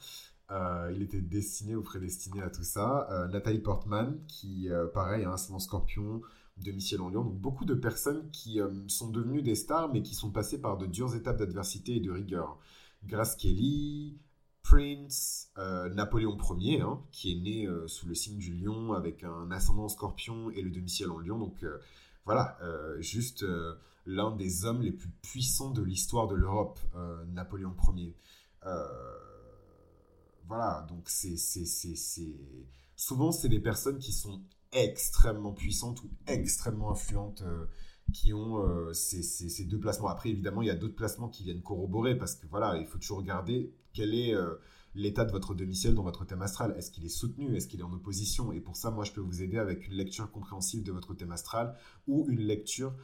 il 0.91 1.03
était 1.03 1.21
destiné 1.21 1.77
ou 1.77 1.83
prédestiné 1.83 2.43
à 2.43 2.51
tout 2.51 2.65
ça. 2.65 3.29
Nathalie 3.33 3.61
Portman, 3.61 4.19
qui, 4.27 4.69
pareil, 4.93 5.25
a 5.25 5.33
ascendant 5.33 5.59
Scorpion, 5.59 6.21
de 6.57 6.73
Michel 6.73 7.01
en 7.01 7.09
Lyon. 7.09 7.25
Donc 7.25 7.39
beaucoup 7.39 7.65
de 7.65 7.75
personnes 7.75 8.31
qui 8.31 8.61
euh, 8.61 8.71
sont 8.89 9.11
devenues 9.11 9.43
des 9.43 9.55
stars, 9.55 9.93
mais 9.93 10.03
qui 10.03 10.15
sont 10.15 10.31
passées 10.31 10.61
par 10.61 10.79
de 10.79 10.87
dures 10.87 11.15
étapes 11.15 11.39
d'adversité 11.39 11.97
et 11.97 12.01
de 12.01 12.11
rigueur. 12.11 12.59
Grace 13.05 13.37
Kelly, 13.37 14.19
Prince, 14.65 15.51
euh, 15.59 15.89
Napoléon 15.91 16.37
Ier, 16.59 16.81
hein, 16.81 17.01
qui 17.13 17.33
est 17.33 17.41
né 17.41 17.67
euh, 17.67 17.87
sous 17.87 18.09
le 18.09 18.15
signe 18.15 18.39
du 18.39 18.53
lion 18.55 18.93
avec 18.93 19.23
un 19.23 19.51
ascendant 19.53 19.89
scorpion 19.89 20.51
et 20.51 20.63
le 20.63 20.71
demi-ciel 20.71 21.11
en 21.11 21.19
lion. 21.19 21.39
Donc 21.39 21.65
voilà, 22.25 22.59
juste 23.01 23.45
l'un 24.07 24.35
des 24.35 24.65
hommes 24.65 24.81
les 24.81 24.93
plus 24.93 25.11
puissants 25.21 25.71
de 25.71 25.83
l'histoire 25.83 26.27
de 26.27 26.35
l'Europe, 26.35 26.81
Napoléon 27.29 27.77
Ier. 27.95 28.17
voilà, 30.49 30.87
donc 30.89 31.09
c'est... 31.09 31.37
Souvent, 32.97 33.33
c'est 33.33 33.49
des 33.49 33.61
personnes 33.61 33.99
qui 33.99 34.13
sont 34.13 34.41
extrêmement 34.75 35.53
puissantes 35.53 36.03
ou 36.03 36.11
extrêmement 36.27 36.91
influentes 36.91 37.43
euh, 37.43 37.67
qui 38.13 38.33
ont 38.33 38.59
euh, 38.59 38.93
ces, 38.93 39.65
deux 39.65 39.79
placements. 39.79 40.09
Après, 40.09 40.31
évidemment, 40.31 40.63
il 40.63 40.69
y 40.69 40.71
a 40.71 40.75
d'autres 40.75 40.97
placements 40.97 41.29
qui 41.29 41.45
viennent 41.45 41.63
corroborer 41.63 42.17
parce 42.17 42.35
que 42.35 42.47
voilà, 42.49 42.77
il 42.77 42.87
faut 42.87 42.99
toujours 42.99 43.19
regarder 43.19 43.73
quel 43.95 44.15
est 44.15 44.35
euh, 44.35 44.57
l'état 44.95 45.25
de 45.25 45.33
votre 45.33 45.55
demi-ciel 45.55 45.95
dans 45.95 46.03
votre 46.03 46.25
thème 46.27 46.43
astral? 46.43 46.75
Est-ce 46.77 46.91
qu'il 46.91 47.05
est 47.05 47.09
soutenu? 47.09 47.57
Est-ce 47.57 47.67
qu'il 47.67 47.81
est 47.81 47.85
en 47.85 47.93
opposition? 47.93 48.53
Et 48.53 48.61
pour 48.61 48.77
ça, 48.77 48.91
moi, 48.91 49.05
je 49.05 49.13
peux 49.13 49.23
vous 49.23 49.43
aider 49.43 49.59
avec 49.59 49.87
une 49.87 49.95
lecture 49.95 50.31
compréhensive 50.31 50.83
de 50.83 50.93
votre 50.93 51.15
thème 51.15 51.33
astral 51.33 51.75
ou 52.07 52.27
une 52.29 52.41
lecture 52.41 52.95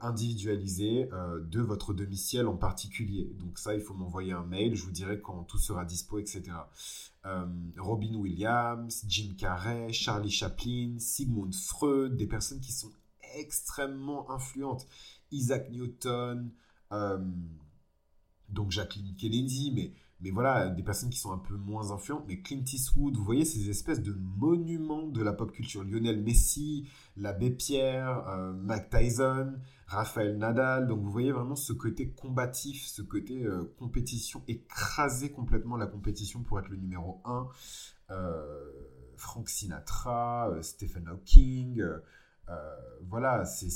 individualisée 0.00 1.08
de 1.40 1.60
votre 1.60 1.94
demi-ciel 1.94 2.46
en 2.46 2.56
particulier. 2.56 3.34
Donc 3.40 3.58
ça, 3.58 3.74
il 3.74 3.80
faut 3.80 3.94
m'envoyer 3.94 4.30
un 4.30 4.44
mail, 4.44 4.76
je 4.76 4.84
vous 4.84 4.92
dirai 4.92 5.20
quand 5.20 5.42
tout 5.42 5.58
sera 5.58 5.84
dispo, 5.84 6.20
etc. 6.20 6.52
Euh, 7.24 7.46
Robin 7.78 8.14
Williams, 8.16 9.04
Jim 9.06 9.34
Carrey, 9.38 9.92
Charlie 9.92 10.30
Chaplin, 10.30 10.96
Sigmund 10.98 11.54
Freud, 11.54 12.16
des 12.16 12.26
personnes 12.26 12.60
qui 12.60 12.72
sont 12.72 12.90
extrêmement 13.36 14.30
influentes. 14.30 14.86
Isaac 15.30 15.70
Newton, 15.70 16.50
euh, 16.90 17.18
donc 18.52 18.70
Jacqueline 18.70 19.14
Kennedy, 19.16 19.72
mais 19.74 19.92
mais 20.22 20.30
voilà, 20.30 20.68
des 20.68 20.84
personnes 20.84 21.10
qui 21.10 21.18
sont 21.18 21.32
un 21.32 21.38
peu 21.38 21.56
moins 21.56 21.90
influentes, 21.90 22.24
mais 22.28 22.40
Clint 22.40 22.62
Eastwood, 22.64 23.16
vous 23.16 23.24
voyez 23.24 23.44
ces 23.44 23.68
espèces 23.68 24.00
de 24.00 24.12
monuments 24.12 25.08
de 25.08 25.20
la 25.20 25.32
pop 25.32 25.50
culture. 25.50 25.82
Lionel 25.82 26.22
Messi, 26.22 26.88
l'abbé 27.16 27.50
Pierre, 27.50 28.28
euh, 28.28 28.52
Mike 28.52 28.88
Tyson, 28.88 29.54
Raphaël 29.88 30.38
Nadal. 30.38 30.86
Donc 30.86 31.00
vous 31.00 31.10
voyez 31.10 31.32
vraiment 31.32 31.56
ce 31.56 31.72
côté 31.72 32.10
combatif, 32.10 32.86
ce 32.86 33.02
côté 33.02 33.42
euh, 33.42 33.74
compétition, 33.78 34.44
écraser 34.46 35.32
complètement 35.32 35.76
la 35.76 35.88
compétition 35.88 36.44
pour 36.44 36.60
être 36.60 36.68
le 36.68 36.76
numéro 36.76 37.20
1. 37.24 37.48
Euh, 38.10 38.70
Frank 39.16 39.48
Sinatra, 39.48 40.52
Stephen 40.62 41.08
Hawking. 41.08 41.82
Euh, 42.48 42.76
voilà, 43.08 43.44
c'est 43.44 43.68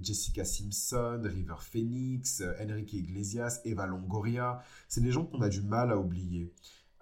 Jessica 0.00 0.44
Simpson, 0.44 1.20
River 1.24 1.56
Phoenix, 1.58 2.40
euh, 2.40 2.54
Enrique 2.60 2.94
Iglesias, 2.94 3.60
Eva 3.64 3.86
Longoria. 3.86 4.62
C'est 4.88 5.00
des 5.00 5.10
gens 5.10 5.24
qu'on 5.24 5.40
a 5.42 5.48
du 5.48 5.62
mal 5.62 5.90
à 5.90 5.98
oublier. 5.98 6.52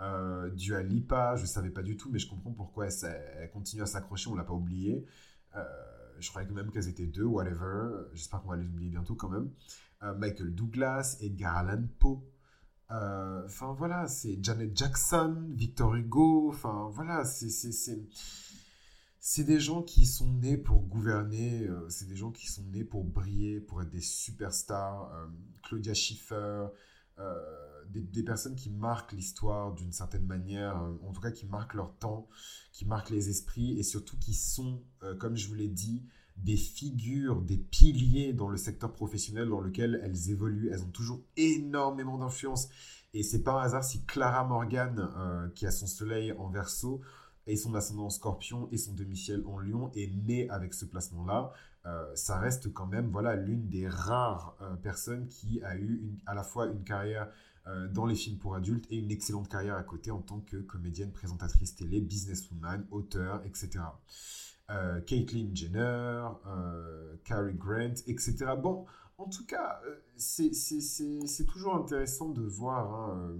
Euh, 0.00 0.50
Dua 0.50 0.82
Lipa, 0.82 1.36
je 1.36 1.42
ne 1.42 1.46
savais 1.46 1.70
pas 1.70 1.82
du 1.82 1.96
tout, 1.96 2.10
mais 2.10 2.18
je 2.18 2.28
comprends 2.28 2.52
pourquoi 2.52 2.86
elle, 2.88 3.50
continue 3.50 3.82
à 3.82 3.86
s'accrocher, 3.86 4.30
on 4.30 4.34
l'a 4.34 4.44
pas 4.44 4.54
oublié. 4.54 5.04
Je 6.18 6.28
croyais 6.28 6.46
quand 6.46 6.54
même 6.54 6.70
qu'elles 6.70 6.88
étaient 6.88 7.06
deux, 7.06 7.24
whatever. 7.24 8.06
J'espère 8.12 8.42
qu'on 8.42 8.50
va 8.50 8.56
les 8.56 8.66
oublier 8.66 8.90
bientôt 8.90 9.14
quand 9.14 9.28
même. 9.28 9.50
Michael 10.18 10.54
Douglas, 10.54 11.16
Edgar 11.20 11.56
Allan 11.56 11.84
Poe. 11.98 12.22
Enfin 12.88 13.74
voilà, 13.76 14.06
c'est 14.06 14.38
Janet 14.42 14.76
Jackson, 14.76 15.48
Victor 15.50 15.94
Hugo. 15.94 16.48
Enfin 16.50 16.88
voilà, 16.92 17.24
c'est 17.24 17.50
c'est 19.22 19.44
des 19.44 19.60
gens 19.60 19.82
qui 19.82 20.06
sont 20.06 20.32
nés 20.32 20.56
pour 20.56 20.80
gouverner, 20.80 21.66
euh, 21.66 21.86
c'est 21.90 22.08
des 22.08 22.16
gens 22.16 22.30
qui 22.30 22.46
sont 22.46 22.64
nés 22.72 22.84
pour 22.84 23.04
briller, 23.04 23.60
pour 23.60 23.82
être 23.82 23.90
des 23.90 24.00
superstars. 24.00 25.12
Euh, 25.12 25.26
Claudia 25.62 25.92
Schiffer, 25.92 26.68
euh, 27.18 27.34
des, 27.90 28.22
personnes 28.22 28.56
qui 28.56 28.70
marquent 28.70 29.12
l'histoire 29.12 29.74
d'une 29.74 29.92
certaine 29.92 30.24
manière, 30.24 30.82
en 31.06 31.12
tout 31.12 31.20
cas 31.20 31.32
qui 31.32 31.44
marquent 31.44 31.74
leur 31.74 31.94
temps, 31.98 32.28
qui 32.72 32.86
marquent 32.86 33.10
les 33.10 33.28
esprits 33.28 33.78
et 33.78 33.82
surtout 33.82 34.16
qui 34.18 34.32
sont, 34.32 34.82
comme 35.18 35.36
je 35.36 35.48
vous 35.48 35.54
l'ai 35.54 35.68
dit, 35.68 36.06
des 36.36 36.56
figures, 36.56 37.42
des 37.42 37.58
piliers 37.58 38.32
dans 38.32 38.48
le 38.48 38.56
secteur 38.56 38.92
professionnel 38.92 39.50
dans 39.50 39.60
lequel 39.60 40.00
elles 40.02 40.30
évoluent. 40.30 40.70
Elles 40.72 40.82
ont 40.82 40.90
toujours 40.90 41.20
énormément 41.36 42.16
d'influence. 42.16 42.68
Et 43.12 43.22
c'est 43.22 43.42
pas 43.42 43.60
un 43.60 43.64
hasard 43.64 43.84
si 43.84 44.04
Clara 44.06 44.44
Morgan, 44.44 45.50
qui 45.56 45.66
a 45.66 45.72
son 45.72 45.88
soleil 45.88 46.32
en 46.32 46.48
verso, 46.48 47.02
et 47.46 47.56
son 47.56 47.74
ascendant 47.74 48.10
scorpion 48.10 48.68
et 48.72 48.78
son 48.78 48.92
demi-ciel 48.94 49.42
en 49.46 49.58
lion 49.58 49.90
est 49.94 50.12
né 50.26 50.48
avec 50.50 50.74
ce 50.74 50.84
placement-là, 50.84 51.52
euh, 51.86 52.14
ça 52.14 52.38
reste 52.38 52.72
quand 52.72 52.86
même 52.86 53.08
voilà 53.10 53.36
l'une 53.36 53.68
des 53.68 53.88
rares 53.88 54.54
euh, 54.60 54.76
personnes 54.76 55.28
qui 55.28 55.62
a 55.62 55.76
eu 55.76 56.12
à 56.26 56.34
la 56.34 56.42
fois 56.42 56.66
une 56.66 56.84
carrière 56.84 57.30
euh, 57.66 57.88
dans 57.88 58.04
les 58.04 58.14
films 58.14 58.36
pour 58.36 58.54
adultes 58.54 58.86
et 58.90 58.98
une 58.98 59.10
excellente 59.10 59.48
carrière 59.48 59.76
à 59.76 59.82
côté 59.82 60.10
en 60.10 60.20
tant 60.20 60.40
que 60.40 60.58
comédienne, 60.58 61.10
présentatrice 61.10 61.74
télé, 61.74 62.00
businesswoman, 62.00 62.86
auteur, 62.90 63.42
etc. 63.44 63.84
Caitlyn 65.04 65.52
Jenner, 65.52 66.28
Cary 67.24 67.54
Grant, 67.54 67.94
etc. 68.06 68.52
Bon, 68.56 68.86
en 69.18 69.28
tout 69.28 69.44
cas, 69.44 69.80
c'est 70.16 70.52
toujours 71.48 71.74
intéressant 71.74 72.28
de 72.28 72.42
voir 72.42 72.94
hein, 72.94 73.36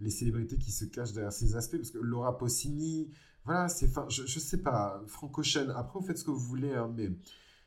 les 0.00 0.10
célébrités 0.10 0.58
qui 0.58 0.72
se 0.72 0.84
cachent 0.84 1.14
derrière 1.14 1.32
ces 1.32 1.56
aspects, 1.56 1.78
parce 1.78 1.90
que 1.90 1.96
Laura 1.96 2.36
Pausini, 2.36 3.08
voilà, 3.44 3.68
c'est, 3.68 3.88
enfin, 3.88 4.06
je, 4.08 4.26
je 4.26 4.38
sais 4.38 4.62
pas, 4.62 5.02
Franco 5.06 5.42
Ocean, 5.42 5.68
après 5.76 5.98
vous 5.98 6.06
faites 6.06 6.18
ce 6.18 6.24
que 6.24 6.30
vous 6.30 6.38
voulez, 6.38 6.72
hein, 6.72 6.90
mais, 6.96 7.10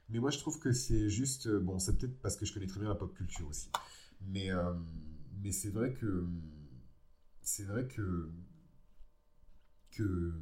mais 0.09 0.19
moi 0.19 0.31
je 0.31 0.39
trouve 0.39 0.59
que 0.59 0.71
c'est 0.71 1.09
juste, 1.09 1.47
euh, 1.47 1.59
bon, 1.59 1.77
c'est 1.79 1.97
peut-être 1.97 2.19
parce 2.21 2.35
que 2.35 2.45
je 2.45 2.53
connais 2.53 2.67
très 2.67 2.79
bien 2.79 2.89
la 2.89 2.95
pop 2.95 3.13
culture 3.13 3.47
aussi, 3.47 3.69
mais, 4.21 4.51
euh, 4.51 4.73
mais 5.43 5.51
c'est 5.51 5.69
vrai 5.69 5.93
que, 5.93 6.25
c'est 7.41 7.65
vrai 7.65 7.87
que, 7.87 8.31
que, 9.91 10.33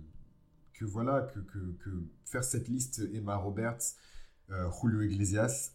que 0.74 0.86
voilà, 0.86 1.22
que, 1.24 1.40
que, 1.40 1.60
que 1.80 1.90
faire 2.26 2.44
cette 2.44 2.70
liste 2.70 3.02
Emma 3.14 3.36
Roberts, 3.36 3.96
euh, 4.52 4.70
Julio 4.82 5.02
Iglesias, 5.02 5.74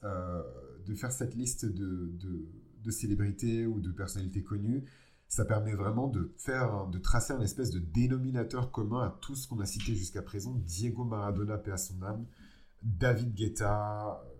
de 0.86 0.94
faire 0.94 1.12
cette 1.12 1.34
liste 1.34 1.66
de, 1.66 2.10
de, 2.14 2.48
de 2.82 2.90
célébrités 2.90 3.66
ou 3.66 3.80
de 3.80 3.90
personnalités 3.90 4.42
connues, 4.42 4.84
ça 5.30 5.44
permet 5.44 5.74
vraiment 5.74 6.08
de 6.08 6.34
faire, 6.38 6.88
de 6.88 6.98
tracer 6.98 7.32
un 7.32 7.40
espèce 7.40 7.70
de 7.70 7.78
dénominateur 7.78 8.72
commun 8.72 9.00
à 9.00 9.16
tout 9.20 9.36
ce 9.36 9.46
qu'on 9.46 9.60
a 9.60 9.64
cité 9.64 9.94
jusqu'à 9.94 10.22
présent. 10.22 10.56
Diego 10.66 11.04
Maradona, 11.04 11.56
paix 11.56 11.70
à 11.70 11.76
son 11.76 12.02
âme, 12.02 12.26
David 12.82 13.32
Guetta, 13.32 14.20
euh, 14.24 14.30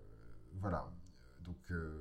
voilà. 0.59 0.91
Donc, 1.45 1.55
euh, 1.71 1.97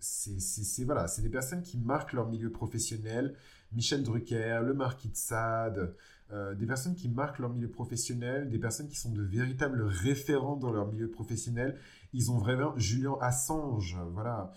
c'est 0.00 0.84
voilà, 0.84 1.06
des 1.18 1.30
personnes 1.30 1.62
qui 1.62 1.78
marquent 1.78 2.12
leur 2.12 2.28
milieu 2.28 2.52
professionnel. 2.52 3.34
Michel 3.72 4.02
Drucker, 4.02 4.60
le 4.62 4.74
Marquis 4.74 5.08
de 5.08 5.16
Sade, 5.16 5.96
euh, 6.30 6.54
des 6.54 6.66
personnes 6.66 6.94
qui 6.94 7.08
marquent 7.08 7.38
leur 7.38 7.50
milieu 7.50 7.70
professionnel, 7.70 8.50
des 8.50 8.58
personnes 8.58 8.88
qui 8.88 8.96
sont 8.96 9.12
de 9.12 9.22
véritables 9.22 9.82
référents 9.82 10.56
dans 10.56 10.72
leur 10.72 10.92
milieu 10.92 11.08
professionnel. 11.08 11.80
Ils 12.12 12.30
ont 12.30 12.36
vraiment 12.36 12.76
Julien 12.76 13.16
Assange, 13.22 13.96
voilà. 14.12 14.52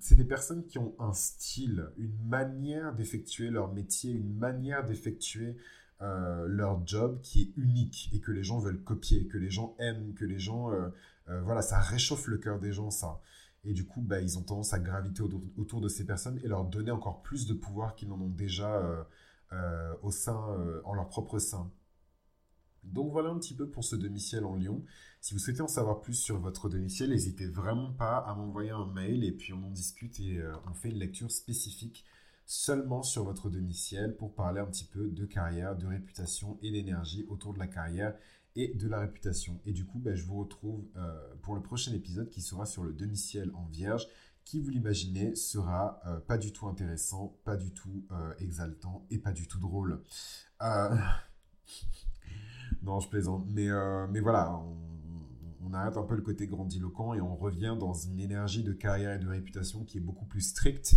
Euh, 0.00 0.02
c'est 0.02 0.14
des 0.16 0.24
personnes 0.24 0.66
qui 0.66 0.78
ont 0.78 0.94
un 0.98 1.12
style, 1.12 1.90
une 1.96 2.16
manière 2.28 2.94
d'effectuer 2.94 3.50
leur 3.50 3.72
métier, 3.72 4.12
une 4.12 4.34
manière 4.36 4.84
d'effectuer 4.84 5.56
euh, 6.02 6.46
leur 6.46 6.86
job 6.86 7.20
qui 7.22 7.42
est 7.42 7.60
unique 7.60 8.10
et 8.12 8.20
que 8.20 8.32
les 8.32 8.42
gens 8.42 8.58
veulent 8.58 8.82
copier, 8.82 9.26
que 9.28 9.38
les 9.38 9.50
gens 9.50 9.74
aiment, 9.78 10.14
que 10.14 10.24
les 10.24 10.38
gens, 10.38 10.70
voilà, 11.44 11.62
ça 11.62 11.78
réchauffe 11.78 12.26
le 12.26 12.38
cœur 12.38 12.58
des 12.58 12.72
gens, 12.72 12.90
ça. 12.90 13.20
Et 13.64 13.72
du 13.72 13.86
coup, 13.86 14.00
bah, 14.00 14.20
ils 14.20 14.38
ont 14.38 14.42
tendance 14.42 14.72
à 14.72 14.78
graviter 14.78 15.22
autour 15.56 15.80
de 15.80 15.88
ces 15.88 16.06
personnes 16.06 16.40
et 16.42 16.48
leur 16.48 16.64
donner 16.64 16.90
encore 16.90 17.22
plus 17.22 17.46
de 17.46 17.54
pouvoir 17.54 17.94
qu'ils 17.94 18.08
n'en 18.08 18.20
ont 18.20 18.30
déjà 18.30 18.76
euh, 18.76 19.02
euh, 19.52 19.94
au 20.02 20.10
sein, 20.10 20.40
euh, 20.50 20.80
en 20.84 20.94
leur 20.94 21.08
propre 21.08 21.38
sein. 21.38 21.70
Donc 22.84 23.12
voilà 23.12 23.30
un 23.30 23.38
petit 23.38 23.54
peu 23.54 23.68
pour 23.68 23.84
ce 23.84 23.96
demi-ciel 23.96 24.44
en 24.44 24.56
Lyon. 24.56 24.84
Si 25.20 25.34
vous 25.34 25.40
souhaitez 25.40 25.60
en 25.60 25.68
savoir 25.68 26.00
plus 26.00 26.14
sur 26.14 26.38
votre 26.38 26.68
demi-ciel, 26.68 27.10
n'hésitez 27.10 27.46
vraiment 27.46 27.92
pas 27.92 28.16
à 28.16 28.34
m'envoyer 28.34 28.70
un 28.70 28.86
mail 28.86 29.24
et 29.24 29.32
puis 29.32 29.52
on 29.52 29.64
en 29.64 29.70
discute 29.70 30.18
et 30.20 30.40
on 30.68 30.74
fait 30.74 30.88
une 30.88 30.98
lecture 30.98 31.30
spécifique 31.30 32.04
seulement 32.50 33.04
sur 33.04 33.22
votre 33.22 33.48
demi-ciel 33.48 34.16
pour 34.16 34.34
parler 34.34 34.60
un 34.60 34.66
petit 34.66 34.84
peu 34.84 35.08
de 35.08 35.24
carrière, 35.24 35.76
de 35.76 35.86
réputation 35.86 36.58
et 36.62 36.72
d'énergie 36.72 37.24
autour 37.28 37.54
de 37.54 37.60
la 37.60 37.68
carrière 37.68 38.16
et 38.56 38.74
de 38.74 38.88
la 38.88 38.98
réputation. 38.98 39.60
Et 39.64 39.72
du 39.72 39.86
coup, 39.86 40.00
ben, 40.00 40.16
je 40.16 40.24
vous 40.24 40.40
retrouve 40.40 40.84
euh, 40.96 41.34
pour 41.42 41.54
le 41.54 41.62
prochain 41.62 41.92
épisode 41.92 42.28
qui 42.28 42.40
sera 42.40 42.66
sur 42.66 42.82
le 42.82 42.92
demi-ciel 42.92 43.52
en 43.54 43.66
vierge, 43.66 44.08
qui, 44.44 44.58
vous 44.60 44.70
l'imaginez, 44.70 45.36
sera 45.36 46.00
euh, 46.06 46.18
pas 46.18 46.38
du 46.38 46.52
tout 46.52 46.66
intéressant, 46.66 47.38
pas 47.44 47.56
du 47.56 47.72
tout 47.72 48.04
euh, 48.10 48.34
exaltant 48.40 49.06
et 49.10 49.18
pas 49.18 49.32
du 49.32 49.46
tout 49.46 49.60
drôle. 49.60 50.02
non, 52.82 53.00
je 53.00 53.08
plaisante. 53.08 53.46
Mais, 53.50 53.68
mais 54.10 54.20
voilà, 54.20 54.52
on, 54.54 54.76
on, 55.66 55.72
arrête 55.74 55.96
un 55.96 56.02
peu 56.02 56.16
le 56.16 56.22
côté 56.22 56.46
grandiloquent 56.46 57.14
et 57.14 57.20
on 57.20 57.36
revient 57.36 57.76
dans 57.78 57.92
une 57.92 58.20
énergie 58.20 58.62
de 58.62 58.72
carrière 58.72 59.12
et 59.12 59.18
de 59.18 59.28
réputation 59.28 59.84
qui 59.84 59.98
est 59.98 60.02
beaucoup 60.02 60.24
plus 60.24 60.40
stricte, 60.40 60.96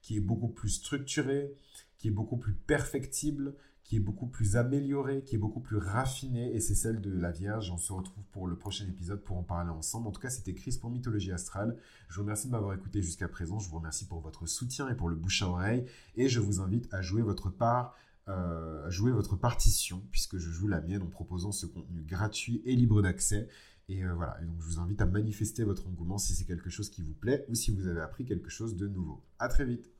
qui 0.00 0.16
est 0.16 0.20
beaucoup 0.20 0.48
plus 0.48 0.70
structurée, 0.70 1.54
qui 1.98 2.08
est 2.08 2.12
beaucoup 2.12 2.36
plus 2.36 2.54
perfectible, 2.54 3.54
qui 3.84 3.96
est 3.96 4.00
beaucoup 4.00 4.26
plus 4.26 4.56
améliorée, 4.56 5.22
qui 5.22 5.34
est 5.34 5.38
beaucoup 5.38 5.60
plus 5.60 5.76
raffinée, 5.76 6.54
et 6.54 6.60
c'est 6.60 6.74
celle 6.74 7.00
de 7.00 7.10
la 7.10 7.30
Vierge. 7.30 7.70
On 7.70 7.76
se 7.76 7.92
retrouve 7.92 8.24
pour 8.32 8.46
le 8.46 8.56
prochain 8.56 8.86
épisode 8.86 9.22
pour 9.22 9.36
en 9.36 9.42
parler 9.42 9.70
ensemble. 9.70 10.08
En 10.08 10.12
tout 10.12 10.20
cas, 10.20 10.30
c'était 10.30 10.54
Chris 10.54 10.78
pour 10.80 10.90
Mythologie 10.90 11.32
Astrale. 11.32 11.76
Je 12.08 12.16
vous 12.16 12.22
remercie 12.22 12.46
de 12.46 12.52
m'avoir 12.52 12.74
écouté 12.74 13.02
jusqu'à 13.02 13.28
présent. 13.28 13.58
Je 13.58 13.68
vous 13.68 13.76
remercie 13.76 14.06
pour 14.06 14.20
votre 14.20 14.46
soutien 14.46 14.88
et 14.88 14.94
pour 14.94 15.08
le 15.08 15.16
bouche 15.16 15.42
à 15.42 15.48
oreille. 15.48 15.84
Et 16.16 16.28
je 16.28 16.40
vous 16.40 16.60
invite 16.60 16.92
à 16.92 17.02
jouer 17.02 17.22
votre 17.22 17.50
part, 17.50 17.94
euh, 18.28 18.88
jouer 18.90 19.10
votre 19.10 19.36
partition, 19.36 20.02
puisque 20.10 20.38
je 20.38 20.50
joue 20.50 20.68
la 20.68 20.80
mienne 20.80 21.02
en 21.02 21.08
proposant 21.08 21.52
ce 21.52 21.66
contenu 21.66 22.02
gratuit 22.02 22.62
et 22.64 22.76
libre 22.76 23.02
d'accès. 23.02 23.48
Et 23.88 24.04
euh, 24.04 24.14
voilà, 24.14 24.40
et 24.40 24.46
donc 24.46 24.60
je 24.60 24.66
vous 24.66 24.78
invite 24.78 25.00
à 25.00 25.06
manifester 25.06 25.64
votre 25.64 25.88
engouement 25.88 26.18
si 26.18 26.34
c'est 26.34 26.44
quelque 26.44 26.70
chose 26.70 26.88
qui 26.88 27.02
vous 27.02 27.14
plaît 27.14 27.44
ou 27.48 27.54
si 27.54 27.74
vous 27.74 27.88
avez 27.88 28.00
appris 28.00 28.24
quelque 28.24 28.48
chose 28.48 28.76
de 28.76 28.86
nouveau. 28.86 29.24
À 29.38 29.48
très 29.48 29.64
vite 29.64 29.90